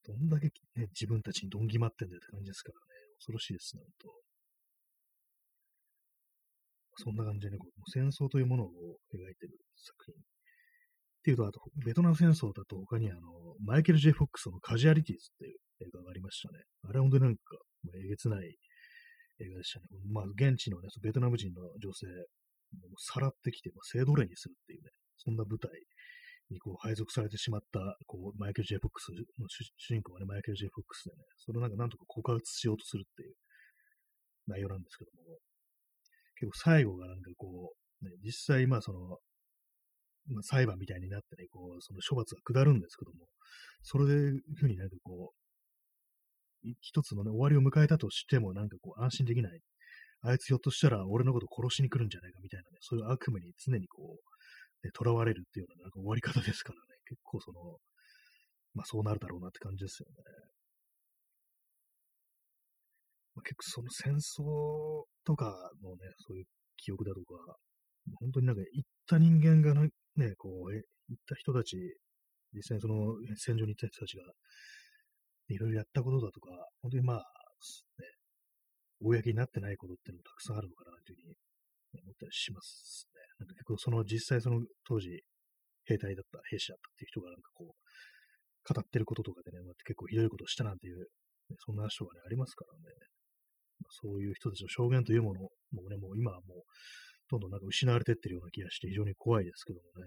[0.05, 0.19] らね。
[0.19, 2.85] どんだけ、ね、自分たちにどんぎまってんだよって感じですからね。
[3.17, 4.25] 恐ろしいですね、本当。
[6.97, 8.67] そんな感じでね、こう戦争というものを
[9.13, 10.34] 描いてる作品。
[11.25, 13.19] っていうと、あと、ベトナム戦争だと他にあの、
[13.65, 16.61] マイケル・ジェ・フォックスのカジュアリティーズっていう映画がありましたね。
[16.85, 17.41] あれは本当になんか、
[17.97, 18.45] えげつない
[19.41, 19.85] 映画でしたね。
[20.13, 22.05] まあ、現地のね、ベトナム人の女性、
[23.09, 25.71] さらってきて、まあ、性奴隷にするっていうね、そんな舞台
[26.51, 29.09] にこう配属されてしまった、こう、マイケル・ジェ・フォックス
[29.41, 29.65] の主
[29.97, 33.33] 人公はね、マイケル・ジェ・フォックスでね、それをなんかなんとか告発しようとするっていう
[34.45, 35.41] 内容なんですけども、
[36.37, 39.17] 結構最後がなんかこう、ね、実際まあその、
[40.27, 43.27] まあ、裁判みたいになってね、こう、その処罰が下るんですけども、
[43.83, 44.13] それで
[44.55, 49.59] ふうになんかこう、一つのね、終わりを迎えたとしても、なんかこう、安心できない。
[50.21, 57.77] あいつひょっとしたら俺のこと殺しに来るんじゃないかみたいなね、そういう悪夢に常にこう、ね、囚われるっていうようななんか終わり方ですからね、結構その、
[58.73, 60.15] まあそうなるだろうなって感じですよね。
[63.35, 65.53] まあ、結構その戦争とか
[65.83, 66.45] のね、そういう
[66.77, 67.57] 記憶だとか、
[68.19, 69.75] 本当になんか行った人間が
[70.17, 70.79] ね、こう、行
[71.19, 71.77] った人たち、
[72.53, 74.23] 実際にその戦場に行った人たちが、
[75.47, 76.49] いろいろやったことだとか、
[76.81, 77.23] 本当にまあ、ね、
[79.01, 81.35] 公になってないことっていうのもたくさんあるのかなというふうに
[82.01, 83.21] 思ったりしますね。
[83.39, 85.21] なんか結構その実際その当時、
[85.85, 91.05] 兵隊だった、兵士だったっていう人がなんかこう、語ってることとかでね、まあ、結構ひどいことをしたなんていう、ね、
[91.59, 92.89] そんな話とかね、ありますからね。
[93.79, 96.63] まあ、そういう人たちの証言というものもね、もう今はもう、
[97.29, 100.05] どんどんなんか失われてってるような気がして非常に怖いですけどもね。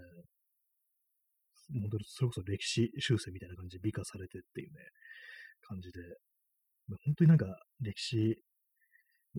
[1.80, 4.80] 本当にそれこそ歴史修正みたいな感じで美化されてっていうね、
[5.62, 6.00] 感じで、
[7.04, 7.46] 本当になんか
[7.80, 8.36] 歴史、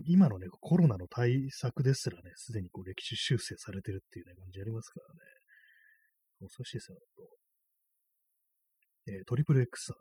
[0.06, 5.20] 今のね、コロナの対策ですらね、すでにこう歴史修正されてるっていうね、感じありますからね。
[6.40, 7.26] 恐ろしいですよ、本
[9.06, 9.12] 当。
[9.12, 9.96] えー、トリプル X さん。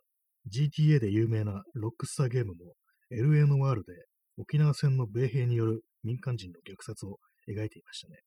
[0.47, 2.75] GTA で有名なロックスターゲームも
[3.11, 3.93] LA のワールで
[4.37, 7.17] 沖縄戦の米兵による民間人の虐殺を
[7.49, 8.21] 描いていましたね。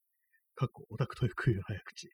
[0.55, 2.09] かっこオタクという空の早口。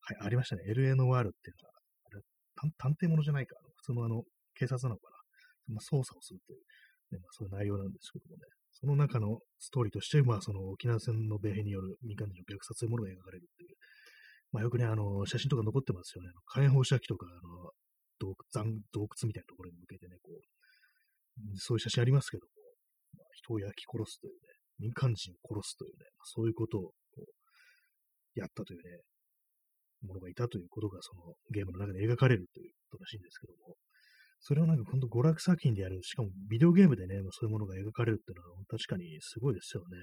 [0.00, 0.62] はい、ありましたね。
[0.68, 1.74] LA のワールっていうのは、
[2.06, 2.22] あれ
[2.78, 3.56] 探偵者じゃないか。
[3.76, 4.22] 普通のあの、
[4.54, 5.08] 警察なのか
[5.68, 5.76] な。
[5.76, 6.60] まあ、捜査をするという、
[7.12, 8.42] ねまあ、そういう内容なんですけどもね。
[8.72, 13.76] その中のストーリーとして、まあ、その沖縄戦の米兵による民間人の虐殺というものが描かれるっていう。
[14.52, 16.30] まあ、よくね、あの、写真とか残ってますよね。
[16.46, 17.70] 火炎放射器とか、あの、
[18.18, 20.42] 洞窟洞窟みたいなところに向けてね、こう、
[21.56, 22.52] そういう写真ありますけども、
[23.16, 26.92] まあ、人を焼き殺すというね、民間人を殺すというね、ま、そういうことを
[28.34, 29.00] やったというね、
[30.02, 33.76] ものがいたということが、そのゲームの中で描かれるということらしいんですけども、
[34.40, 39.98] それをなんか本当娯楽作品でやる、しかもビデオゲームでね、そういうものが描かれるっていうのは確かにすごいですよね。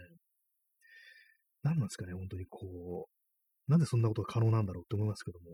[1.63, 5.45] 何なんですかね、本当にこう、なんでそんなことが可能なんだろうって思いますけども、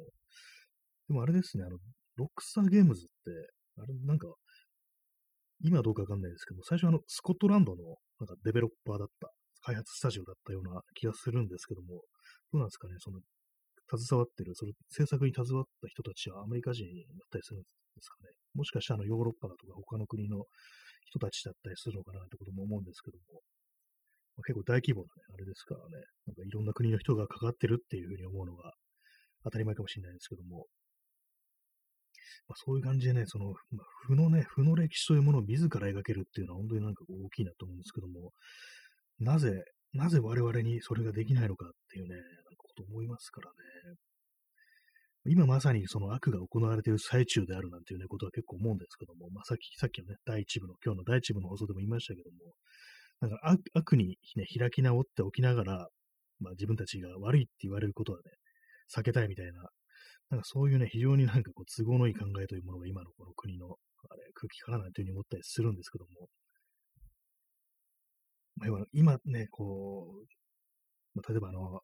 [1.08, 1.78] でもあれですね、あの、
[2.18, 3.32] ロックスターゲームズって、
[3.82, 4.28] あれなんか、
[5.62, 9.28] 今どうかわかんないですけども最初あの、スコットランドのなんかデベロッパーだった、
[9.68, 12.00] 開発スタジオだったような気がするんですけども、
[12.52, 13.20] どうなんですかね、その
[13.92, 17.68] 携わってる、その制作に携わった人たちはアメリカ人だったりするんで
[18.00, 18.32] すかね。
[18.56, 20.46] もしかしたらあのヨーロッパだとか他の国の
[21.12, 23.44] 人たちだったりするのかなってことも思うんですけども、
[24.38, 28.72] まあ、結構大規模なね、あれですからね、なんかいろんな国の人が関わってるっていうふうに思うのが
[29.44, 30.66] 当たり前かもしれないですけども、
[32.48, 38.32] まあ、そういう感じでね、その、まあ、負のね、負の歴史というものを自ら描けるっていうのは本当になんか大きいなと思うんですけども、
[39.20, 39.64] なぜ、
[39.94, 42.24] なぜ我々にそれができないのかっていうね、なんか
[42.58, 43.96] こと思いますからね。
[45.26, 52.38] 今まさにその悪が行われている最中であるなんていうね、ことは結構思うんですけども、まあ、さっき、さっきのね、第一部の、今日の第一部の放送でも言いましたけども、
[53.22, 55.88] なんか悪悪に、ね、開き直っておきながら、
[56.42, 58.24] まあ、自分たちが悪いって言われることはね、
[58.94, 59.70] 避けたいみたいな、
[60.34, 66.28] なんかそういうね、非常になんかこう都合のいい考えというものが今のこの国のあれ空気かななんていうふうに思ったりするんですけども、
[68.56, 70.26] まあ、今ね、こう、
[71.14, 71.82] まあ、例えばあの、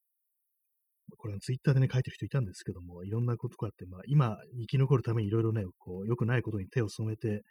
[1.18, 7.44] これツイッターでね、書いてる人いたんですけども、いろんなことがあって、まあ、今、生き残るためにいろいろね、こう、良くないことに手を染めて、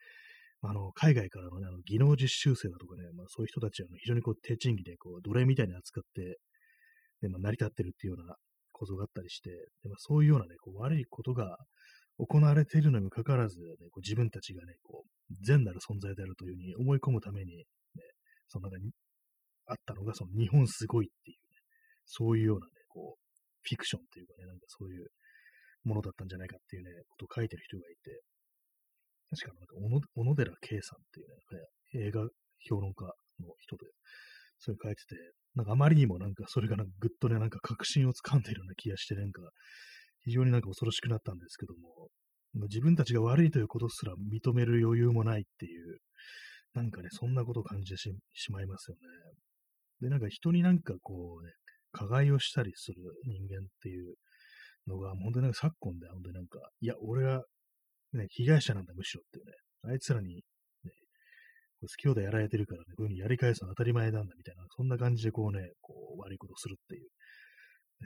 [0.63, 6.39] あの、海外からのね、あの技能実習生だとかね、まあ、そういう人たちは、非常にこう、低賃金で、こう、奴隷みたいに扱って、
[7.21, 8.35] で、まあ、成り立ってるっていうような
[8.79, 11.59] 構造があったりして、でまあ、そういうようなね、こう悪いことが
[12.19, 17.65] 行われているのにもかかわらず、ね、こう自分たちがね、こう、善なる存在であるというふうに思い込むために、ね、
[18.47, 18.91] その中に
[19.67, 21.59] あったのが、その日本すごいっていうね、
[22.07, 23.23] そういうようなね、こう、
[23.63, 25.07] フィクションっていうかね、なんかそういう
[25.85, 28.23] ものだったんじゃないかっていうね、ことを書いてる人がいて、
[29.31, 29.77] 確かなんか
[30.15, 31.29] 小野寺圭さんっていう
[32.01, 32.27] ね、映画
[32.67, 33.05] 評論家
[33.41, 33.87] の人で、
[34.59, 35.15] それ書いてて、
[35.59, 39.43] なんかあまりにもなんかそれがなんかぐっとね、なんか確信をつかんでいるような気がして、なんか
[40.25, 42.11] 非常になんか恐ろしくなったんですけども、
[42.69, 45.99] 自分たちが悪いということすら認める余裕もないっていう、
[46.75, 49.01] なんかね、そんなことを感じてしまいますよね。
[50.03, 51.51] で、なんか人になんかこうね、
[51.91, 52.97] 加害をしたりする
[53.27, 54.15] 人間っていう
[54.87, 57.43] のが、本当になんか昨今で、本当になんか、いや、俺は、
[58.13, 59.53] ね、被害者なんだ、むしろっていうね、
[59.91, 60.43] あいつらに、
[61.83, 67.09] 好き放題やられてるからね、こういうふうにやり返すのは当たり前なんだ、みたいな、そんな感じでこうね、こう、悪いことをするっていう、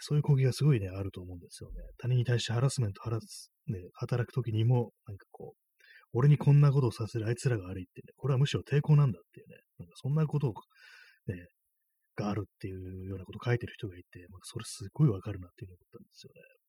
[0.00, 1.82] そういう攻撃がすごいね、あると思うんですよね。
[1.98, 5.62] 他人に対してハラスメント、ハラス、ね、働くときにも、なんかこう、
[6.14, 10.54] 俺にこんなことをさせるあいつらが悪いってね、これはむしろ抵抗なんだっていうね、なんかそんなことを、
[11.28, 11.46] ね、
[12.16, 16.61] があるっていうようなことを書いてる人がいて、まあ、それすっごいわかるなっていうふうに思ったんですよね。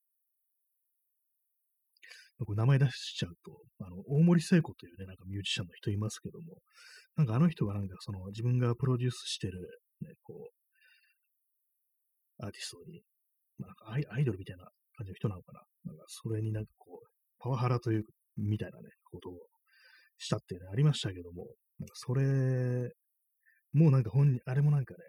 [2.46, 6.58] こ名前出しちゃうと、あの、大森聖子というね、なんかミュージシャンの人いますけども、
[7.16, 9.60] なんかあの人がなんかその自分がプロデュースしてる、
[10.02, 10.50] ね、こ
[12.40, 13.02] う、アーティストに、
[13.60, 14.66] まあ、アイアイドルみたいな
[14.98, 15.62] 感じの人なのかな。
[15.86, 17.08] なんかそれになんかこう、
[17.40, 18.04] パワハラという、
[18.38, 19.34] みたいなね、ことを
[20.18, 21.46] したってね、ありましたけども、
[21.80, 22.92] なんかそれ、
[23.74, 25.00] もうなんか本人、あれもなんかね、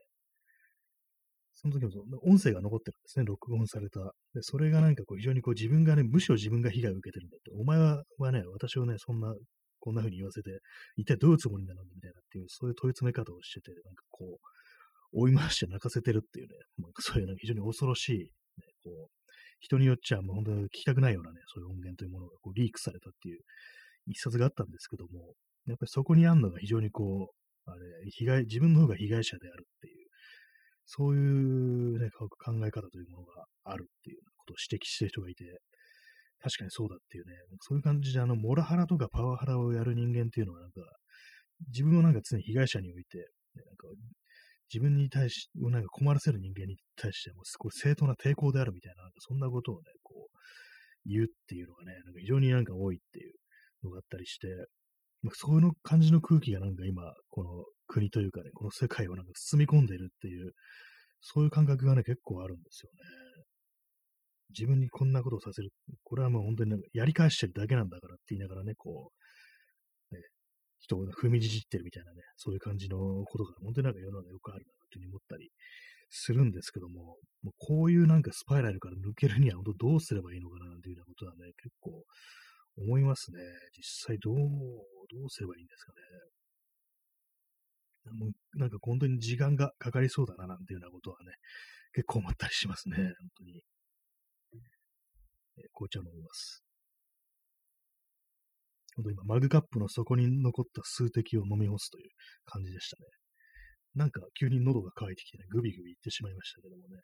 [1.64, 4.00] その時も音声が残ってるんですね、録音された。
[4.34, 9.34] で、それがなんかこう非常にこう自分がね、むしろ自分が被害を受けてるんだって、お前はね、私をね、そんな、
[9.80, 10.60] こんな風に言わせて、
[10.96, 18.28] 一体どういうつもりなのみたいなっていう、そういう問い詰め方をしてて、なんかこう、追い回して泣かせてるっていうね、まあ、そういう非常に恐ろしい、ね、
[18.82, 19.14] こう、
[19.60, 23.40] 人によっちゃもう本当に聞きたくないようなね、そういう音源というものがこうリークされたっていう
[24.06, 25.32] 一冊があったんですけども、
[25.66, 30.03] やっぱりそこにあるのが非常にこう、あれ、被害、自分の方が被害者であるっていう、
[30.86, 32.28] そういうね、考
[32.66, 35.44] え方というものがあるっていうことを指摘してる人がいて、
[36.40, 40.82] 確かにそうだっていうね、そういう感じであの、モラハラとかパワハラをやる人間っていうのはなんか、
[41.68, 43.24] 自分をなんか常に被害者において、ね、
[43.64, 43.86] なんか
[44.72, 50.38] 自分に対し、なんか困らせる人間に対してもすごい正当な抵抗であるみたいな、なんかそんなことをね、こう、
[51.06, 53.34] 言うっていうのがね、なんか非常になんか多いっていう
[53.84, 54.48] のがあったりして、
[55.22, 60.52] まあ、そういう感じの空気がなんか今、この国というかね、この世界をなんか包み込んでいるっていう、
[61.20, 63.44] そういう感覚がね、結構あるんですよね。
[64.50, 65.70] 自分にこんなことをさせる。
[66.04, 69.10] これはもう本当になんかやり返してるだけなんだからって言いながらね、こ
[70.12, 70.20] う、ね、
[70.78, 75.50] 人を踏みじじってるみたいなね、そういう感じのことが本当になんか世の中よくあるなというふうに思ったり
[76.10, 82.04] するんですけども、もうこういうなんかスパイラルから抜けるには本当どうすればいいのかなというようなことはね、結構
[82.76, 83.40] 思いますね。
[83.76, 86.33] 実際どう、どうすればいいんですかね。
[88.12, 91.32] もうなんか本当に時間がかかりそうだななんていうようなことはね、
[91.92, 93.06] 結構思ったりしますね、本
[93.38, 93.62] 当に。
[95.56, 96.64] えー、紅茶飲みます。
[98.96, 102.10] 本当今、マグカップの底に残った数滴を飲み干すという
[102.44, 103.06] 感じでしたね。
[103.94, 107.00] なんか急に喉が渇いてきてね、グビグビいってしまいましたけどもね。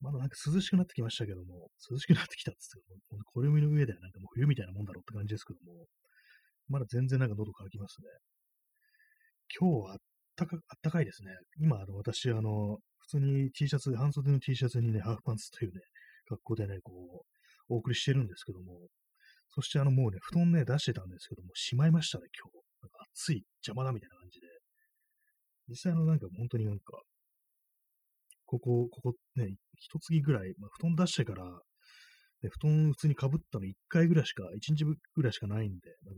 [0.00, 5.86] まだなんか涼しくなってきましたけども、涼しくなってきたっつって、暦の上ではなんかもう冬みたいなもんだろうって感じですけども、
[6.68, 8.08] まだ全然なんか喉乾きますね。
[9.58, 9.98] 今日はあっ
[10.36, 11.32] たか、あったかいですね。
[11.58, 15.80] 今、あの、私、あの、普通に T シャツ、半袖の T シャツにね、ハーフパンツというね、
[16.28, 17.24] 格好でね、こ
[17.68, 18.78] う、お送りしてるんですけども、
[19.54, 22.56] そしてあの、もうね、布団ね、出してたんですけども、しまいましたね、今日。
[22.82, 24.46] なんか暑い、邪魔だみたいな感じで。
[25.68, 27.00] 実際のなんか本当になんか、
[28.46, 36.14] ここ、ここね、一月ぐらい、まあ、布団出してから、ね、布団普通に被ったの一回ぐらいしか、一日ぐらいしかないんで、まあ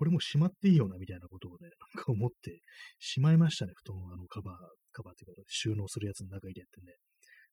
[0.00, 2.62] これもしまっていいよな、みたいなことをね、なんか思って
[2.98, 4.54] しまいましたね、布団あのカバー、
[4.92, 6.94] カバーっていうか、収納するやつの中入れてね、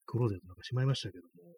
[0.05, 1.51] クローゼットなんかしまいましたけども、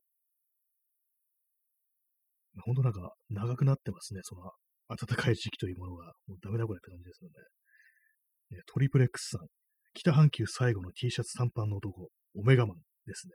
[2.66, 4.50] ほんとなんか長くなってますね、その
[4.90, 6.12] 暖かい時期というものが。
[6.26, 7.30] もうダメだこれって感じですよ
[8.50, 8.58] ね。
[8.58, 9.46] ねトリプレックスさん。
[9.94, 13.34] 北半球最後の T シャツ短パンの男、オメガマンですね。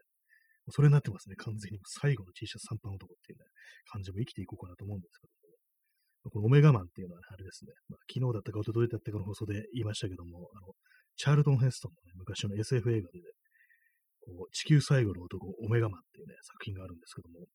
[0.70, 1.78] それになってますね、完全に。
[1.86, 3.44] 最後の T シャツ短パン男っていうね、
[3.86, 5.43] 感じも生きていこうかなと思うんですけど。
[6.30, 10.72] このオメガマンっていうのは、ね、あれですね、まあ、昨日だったか一昨日だったかの放送で言いましたけども、あの、
[11.16, 13.24] チャールトン・ヘストンの、ね、昔の SF 映画で、ね、
[14.20, 17.46] こう地球最後の男、オメガマンっていうね、作品があるんですけども、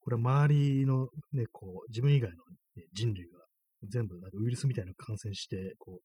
[0.00, 2.36] これは周りのね、こう、自分以外の、
[2.76, 3.40] ね、人類が
[3.88, 6.04] 全部なんかウイルスみたいな感染して、こう、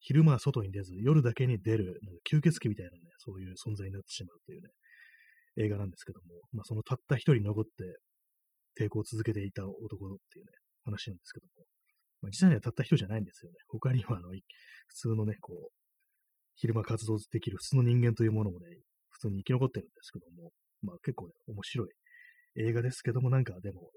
[0.00, 4.68] 昼間は外に出ず、夜だけに出る、なんか吸血鬼みたいなね、そういう存在になってしまうというね、
[5.64, 7.70] 映画なんですけども、まあ、そのたった一人残って
[8.84, 10.50] 抵抗を続けていた男っていうね、
[10.84, 11.66] 話なんですけども、
[12.22, 13.58] まあ、実際にはたった一人じゃないんですよね。
[13.68, 14.30] 他には、あの、
[14.88, 15.74] 普通のね、こう、
[16.56, 18.66] 昼間活動できる普通の人間というものもね、
[19.10, 21.88] 普通に生き残ってるんですけども、まあ結構ね、面白い
[22.56, 23.90] 映画ですけども、なんかでも、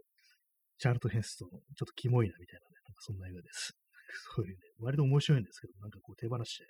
[0.79, 3.73] チャールト・ヘンストのちょっとキモいなみたいなね、なんかそんな映画です。
[4.35, 6.65] そういうね、割と面白いんですけど、なんかこう手放して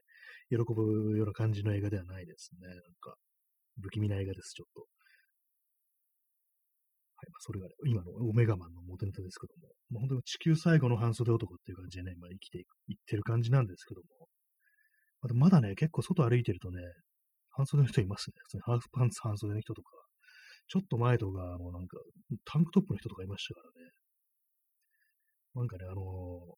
[0.50, 2.68] 喜ぶような感じの映画ではないですね。
[2.68, 3.16] なんか、
[3.82, 4.88] 不気味な映画です、ちょっと。
[7.30, 14.28] まあ、それが、ね、今のオメガマンの元ネタですけども、まあ、本当に地球最後の半袖男っていう感じでね、まあ、生きていく、いってる感じなんですけども、
[15.22, 16.82] まだまだね、結構外歩いてるとね、
[17.52, 18.34] 半袖の人いますね。
[18.44, 19.90] 普通にハーフパンツ半袖の人とか、
[20.68, 21.98] ちょっと前とか、もうなんか、
[22.46, 23.92] タンクトップの人とかいましたからね。
[25.56, 26.57] なんかね、あのー、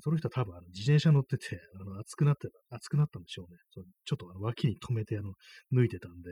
[0.00, 3.58] その人は多分あの自転車乗ってて、あの熱くなってた、熱くなったんでしょうね。
[3.70, 5.34] そのちょっとあの脇に止めてあの
[5.72, 6.30] 抜いてたんで、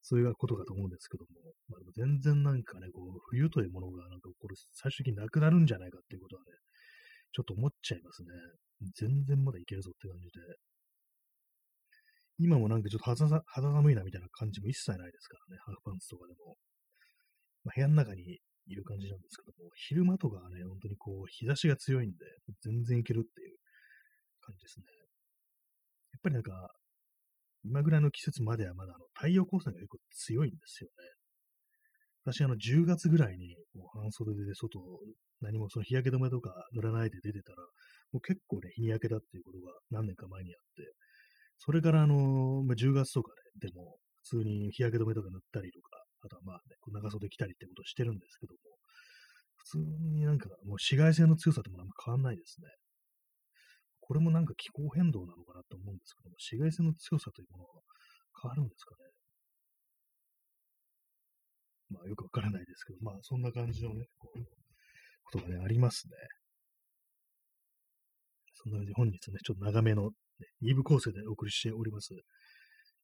[0.00, 1.30] そういうことかと思うんですけども、
[1.68, 6.52] まあ、でも全然なんかね、こう、冬というものがなんかこれ最終的になくなるんじゃないかっていうことはね、
[7.32, 8.28] ちょっと思っちゃいますね。
[8.96, 10.40] 全然まだいけるぞって感じで。
[12.38, 16.56] 今もなんかちょっと肌肌寒いなみたいな感じも一切ないですからね、ハーフパンツとかでも。
[17.64, 22.16] まあ、部屋の中にいる感じなんですけども、昼間とかはね、本当にこう、日差しが強いんで、
[22.62, 23.56] 全然いけるっていう
[24.40, 24.86] 感じですね。
[26.12, 26.70] やっぱりなんか、
[27.64, 30.94] 今ぐらいの季節まではまだあの太陽光線が結構強いんですよね。
[32.24, 34.80] 私、あの、10月ぐらいに、もう半袖で外、
[35.42, 37.58] 何もその日焼け止めとか塗らないで出てたら、
[38.12, 40.94] もう結構ね、日に焼けたっていうことが何年か前にあって、
[41.58, 48.58] それからあの、まあ、10月とかで、でも、普通に日焼け止めとか塗ったりとか、あとはまあね、長袖着たりってことをしてるんですけども、
[49.56, 52.68] 普通になんかもう紫外線の強さともあんま変わんないですね。
[54.00, 57.70] これもなんか気候変動なのかなと思うんですけども、紫外線の強さというものは
[58.40, 59.00] 変わるんですかね。
[61.90, 64.40] まあよくわからないですけど、まあそんな感じのね、こう、
[65.24, 66.16] ことがね、ありますね。
[68.54, 70.10] そんな感じで本日ね、ちょっと長めの、ね、
[70.62, 72.14] 2部構成でお送りしております。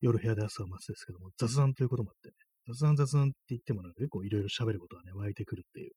[0.01, 2.35] 夜部屋で朝は待つですけども、雑談ということもあってね、
[2.73, 5.93] 雑談雑談って言ってもなんか結構いろいろ喋ることがね、湧いてくるっていう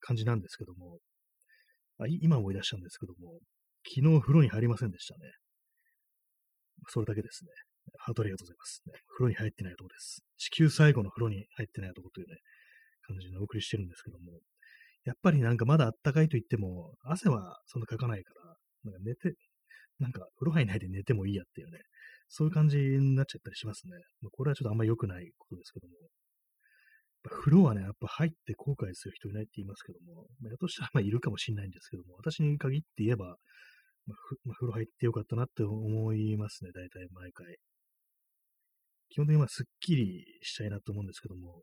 [0.00, 0.98] 感じなんですけども、
[1.98, 3.38] あ今思い出したんですけども、
[3.86, 5.30] 昨日風呂に入りませんでしたね。
[6.88, 7.50] それだけですね。
[7.98, 8.92] ハートありがとうございます、ね。
[9.16, 10.22] 風呂に入ってない男です。
[10.36, 12.36] 地球最後の風呂に入ってない男というね、
[13.06, 14.40] 感じでお送りしてるんですけども、
[15.04, 19.36] やっぱりなんかまだあったかいと言っても、汗はそんなかかないから、なんか寝て、
[19.98, 21.78] なんか風呂入んないで寝てもいいやっていうね、
[22.28, 23.92] そういう感じになっちゃったりしますね。
[24.20, 25.94] まあ、これはちょっとあんま良くないことですけども。
[27.28, 33.36] 風呂はね、やっぱ入って後悔する人いないって言いますけども、まあ、やとしたらまあいるかもしれないんですけども、私に限って言えば、
[34.06, 37.56] まあ、まあ、風呂入ってよかったなって思いますね、大体毎回。
[39.08, 41.62] 基本的にまあすっきりしたいなと思うんですけども、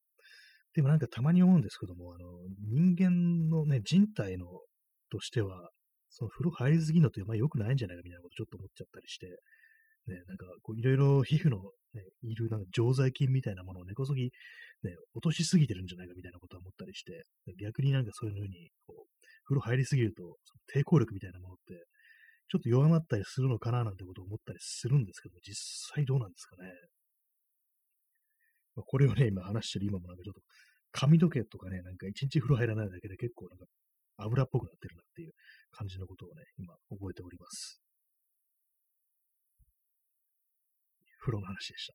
[0.74, 2.26] でもなんかたまに思うんですけども、あの、
[2.68, 4.48] 人間のね、人体の
[5.12, 5.70] としては、
[6.10, 9.28] その風呂入りすぎるのってま良くないんじゃないかみたいなことちょっと思っちゃったりして、
[10.08, 11.58] ね、なんかこういろいろ皮膚の、
[11.94, 14.32] ね、いるなんか常在菌みたいなものを根こそぎ、ね、
[15.14, 17.24] 落としすぎてるんじゃないかみたいなことは思ったりして、
[17.62, 19.06] 逆になんかそういうふうにこう
[19.46, 21.86] 風呂入りすぎるとその抵抗力みたいなものって
[22.50, 25.56] ちょっと弱まったりするのかななんてことを思ったりするんですけど、実
[25.96, 26.70] 際どうなんですかね。
[28.76, 30.42] まあ、これをね、今話してる今もなんかちょっと
[30.92, 33.66] 髪の毛とかね、なんか一日風呂入らないだけで結構なんか
[34.18, 35.32] 油っぽくなってるなっていう
[35.72, 37.83] 感じのことをね、今覚えております。
[41.24, 41.94] 風呂の話でした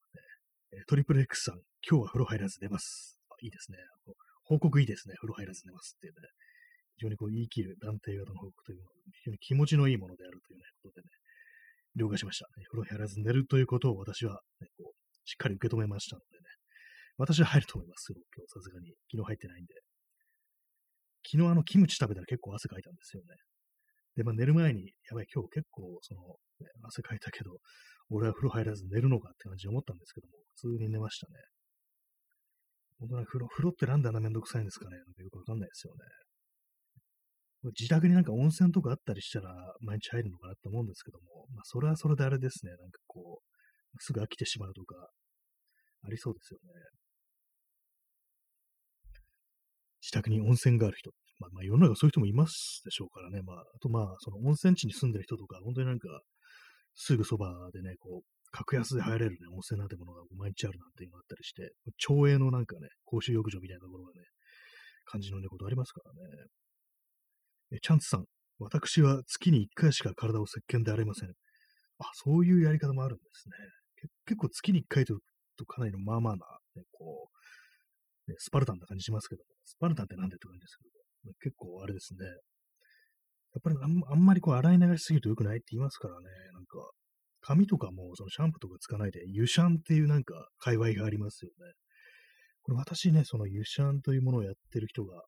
[0.80, 0.84] ね。
[0.88, 3.20] トリプル X さん、今日は風呂入らず寝ます。
[3.28, 3.76] あいいですね。
[4.44, 5.14] 報告いいですね。
[5.20, 6.28] 風呂入らず寝ますっていうね。
[6.96, 11.08] 非常にこう言い切る断定型の報告というのは、非常に気持ちのいいものであるという、ね、ことでね、
[11.96, 12.48] 了解しました。
[12.72, 14.96] 風呂入らず寝るということを私は、ね、こう
[15.28, 16.44] しっかり受け止めましたのでね、
[17.18, 18.12] 私は入ると思います。
[18.12, 18.96] 今日さすがに。
[19.12, 19.74] 昨日入ってないんで。
[21.28, 23.36] 昨日あのキムチ食べたら結構汗かいたんですよね。
[24.18, 26.20] で、まあ寝る前に、やばい、今日結構その、
[26.58, 27.52] ね、汗かいたけど、
[28.10, 31.34] 俺は風呂入らず寝るのかって感じで思ったんですけども、普通に寝ましたね。
[32.98, 36.00] 本当に風呂、風呂ってなんであんなめんどくさいんですかねなんかよくわかんないですよね。
[37.78, 44.96] 自宅になんか温泉とかあったりしたら毎日入るのかなって思うんですけども、まあそれはそれであれですね、なんかこう、すぐ飽きてしまうとか、
[46.02, 46.70] ありそうですよね。
[50.02, 51.12] 自宅に温泉がある人。
[51.38, 53.42] まあ、まあ世の中そういう人もいますでしょうからね。
[53.42, 56.08] まあ、あとまあ、その温泉地に住んでる人とか、本当になんか、
[56.94, 64.26] すぐそばでね、こう、格安で入れるね、温泉なんてものが毎日あるなんていうのがあったりして、町営のなんかね、公衆浴場みたいなところがね、
[65.04, 66.18] 感じのね、ことありますからね。
[67.72, 68.24] え、チャンツさん、
[68.58, 71.30] 私は月に1回しか体を石鹸で洗いません。
[71.98, 73.54] あ、そういうやり方もあるんですね。
[74.26, 75.18] 結構月に1回と
[75.56, 77.28] とかなりのまあまあな、ね、こ
[78.26, 80.97] う、ね、スパルタンな感じしますけども、スパルタンってなんでって感じですけど、
[81.40, 82.26] 結構あれですね。
[82.26, 86.90] やっぱりあんまりこう洗い流しすぎると良くないって言いますからね、なんか、
[87.40, 91.72] 髪とかもそのシャンプーとかつかないで、湯シャンっていうなんか界隈がありますよね。
[92.62, 95.22] これ私ね、その湯シャンというものをやってる人が、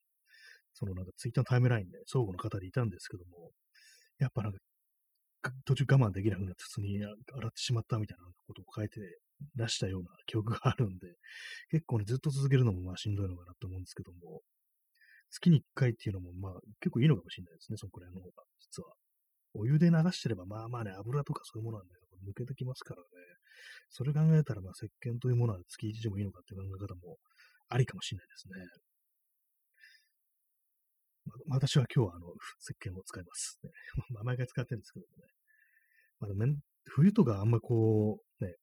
[0.75, 3.51] そのなんかツイッターのタイムラインで相互の方でいたんですけども、
[4.19, 4.59] やっぱなんか
[5.65, 7.15] 途中我慢できなくなって普通に洗
[7.49, 9.01] ってしまったみたいなことを書いて
[9.57, 11.15] 出したような記憶があるんで、
[11.71, 14.43] 結構ね、ずっと続けるのもまあしんどいのかなと思うんですけども、
[15.31, 18.95] 月に1回っていうのもまあ結構いいのかもしれないですね、そのくらいの方が、実は。
[19.53, 21.91] お湯で流してればまあまあね、油とかそういうものはね、
[22.29, 23.07] 抜けてきますからね。
[23.91, 27.17] それ考えたらまあ石鹸というものは月1でもいいのかっていう考え方も
[27.69, 28.55] ありかもしれないですね。
[31.27, 32.29] ま私は今日はあの
[32.61, 33.71] 石鹸を使います、ね。
[34.15, 35.25] まあ、毎回使ってるんですけどもね。
[36.21, 36.49] まあ、
[36.87, 38.55] 冬とかあんまこう、ね、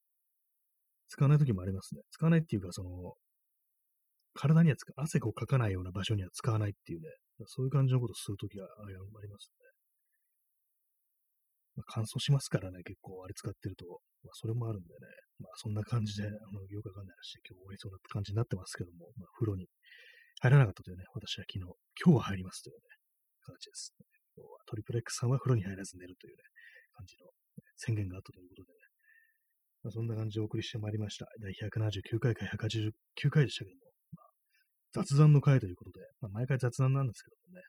[1.08, 2.02] 使わない時もありますね。
[2.12, 3.16] 使わないっていうか、その、
[4.38, 7.10] 体には汗をかかないような場所には使わないっていうね、
[7.48, 8.94] そういう感じのことをするときはあり
[9.28, 9.68] ますね。
[11.78, 13.86] まあ、乾燥しますからね、結構あれ使ってると。
[14.26, 15.06] まあ、それもあるんでね。
[15.40, 19.70] まあ、そんな感じで、あの、よくわかんない話で今日終わりそうな感じになってますけども、まあ、風呂に
[20.42, 21.70] 入らなかったというね、私は昨日、
[22.02, 22.82] 今日は入りますというね、
[23.46, 24.06] 形です、ね。
[24.38, 26.42] 今日はトリプル X さんは風呂に入らず寝るというね、
[26.98, 27.30] 感じの、
[27.78, 28.78] 宣言があったということでね。
[29.86, 31.30] まあ、そんな感じでお送りしてまいりました。
[31.38, 33.87] 第179回か189回でしたけども、
[34.94, 37.64] 雑談の回ということで、まあ、毎回雑談なんですけどもね、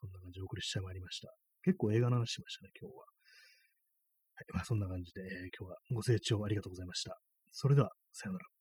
[0.00, 1.32] そんな感じでお送りしてまいりました。
[1.62, 3.00] 結構映画の話しましたね、今日は。
[3.00, 7.16] はい、まあ、そんな感じで、えー、今日はご清聴ありがとうございました。
[7.52, 8.51] それでは、さようなら。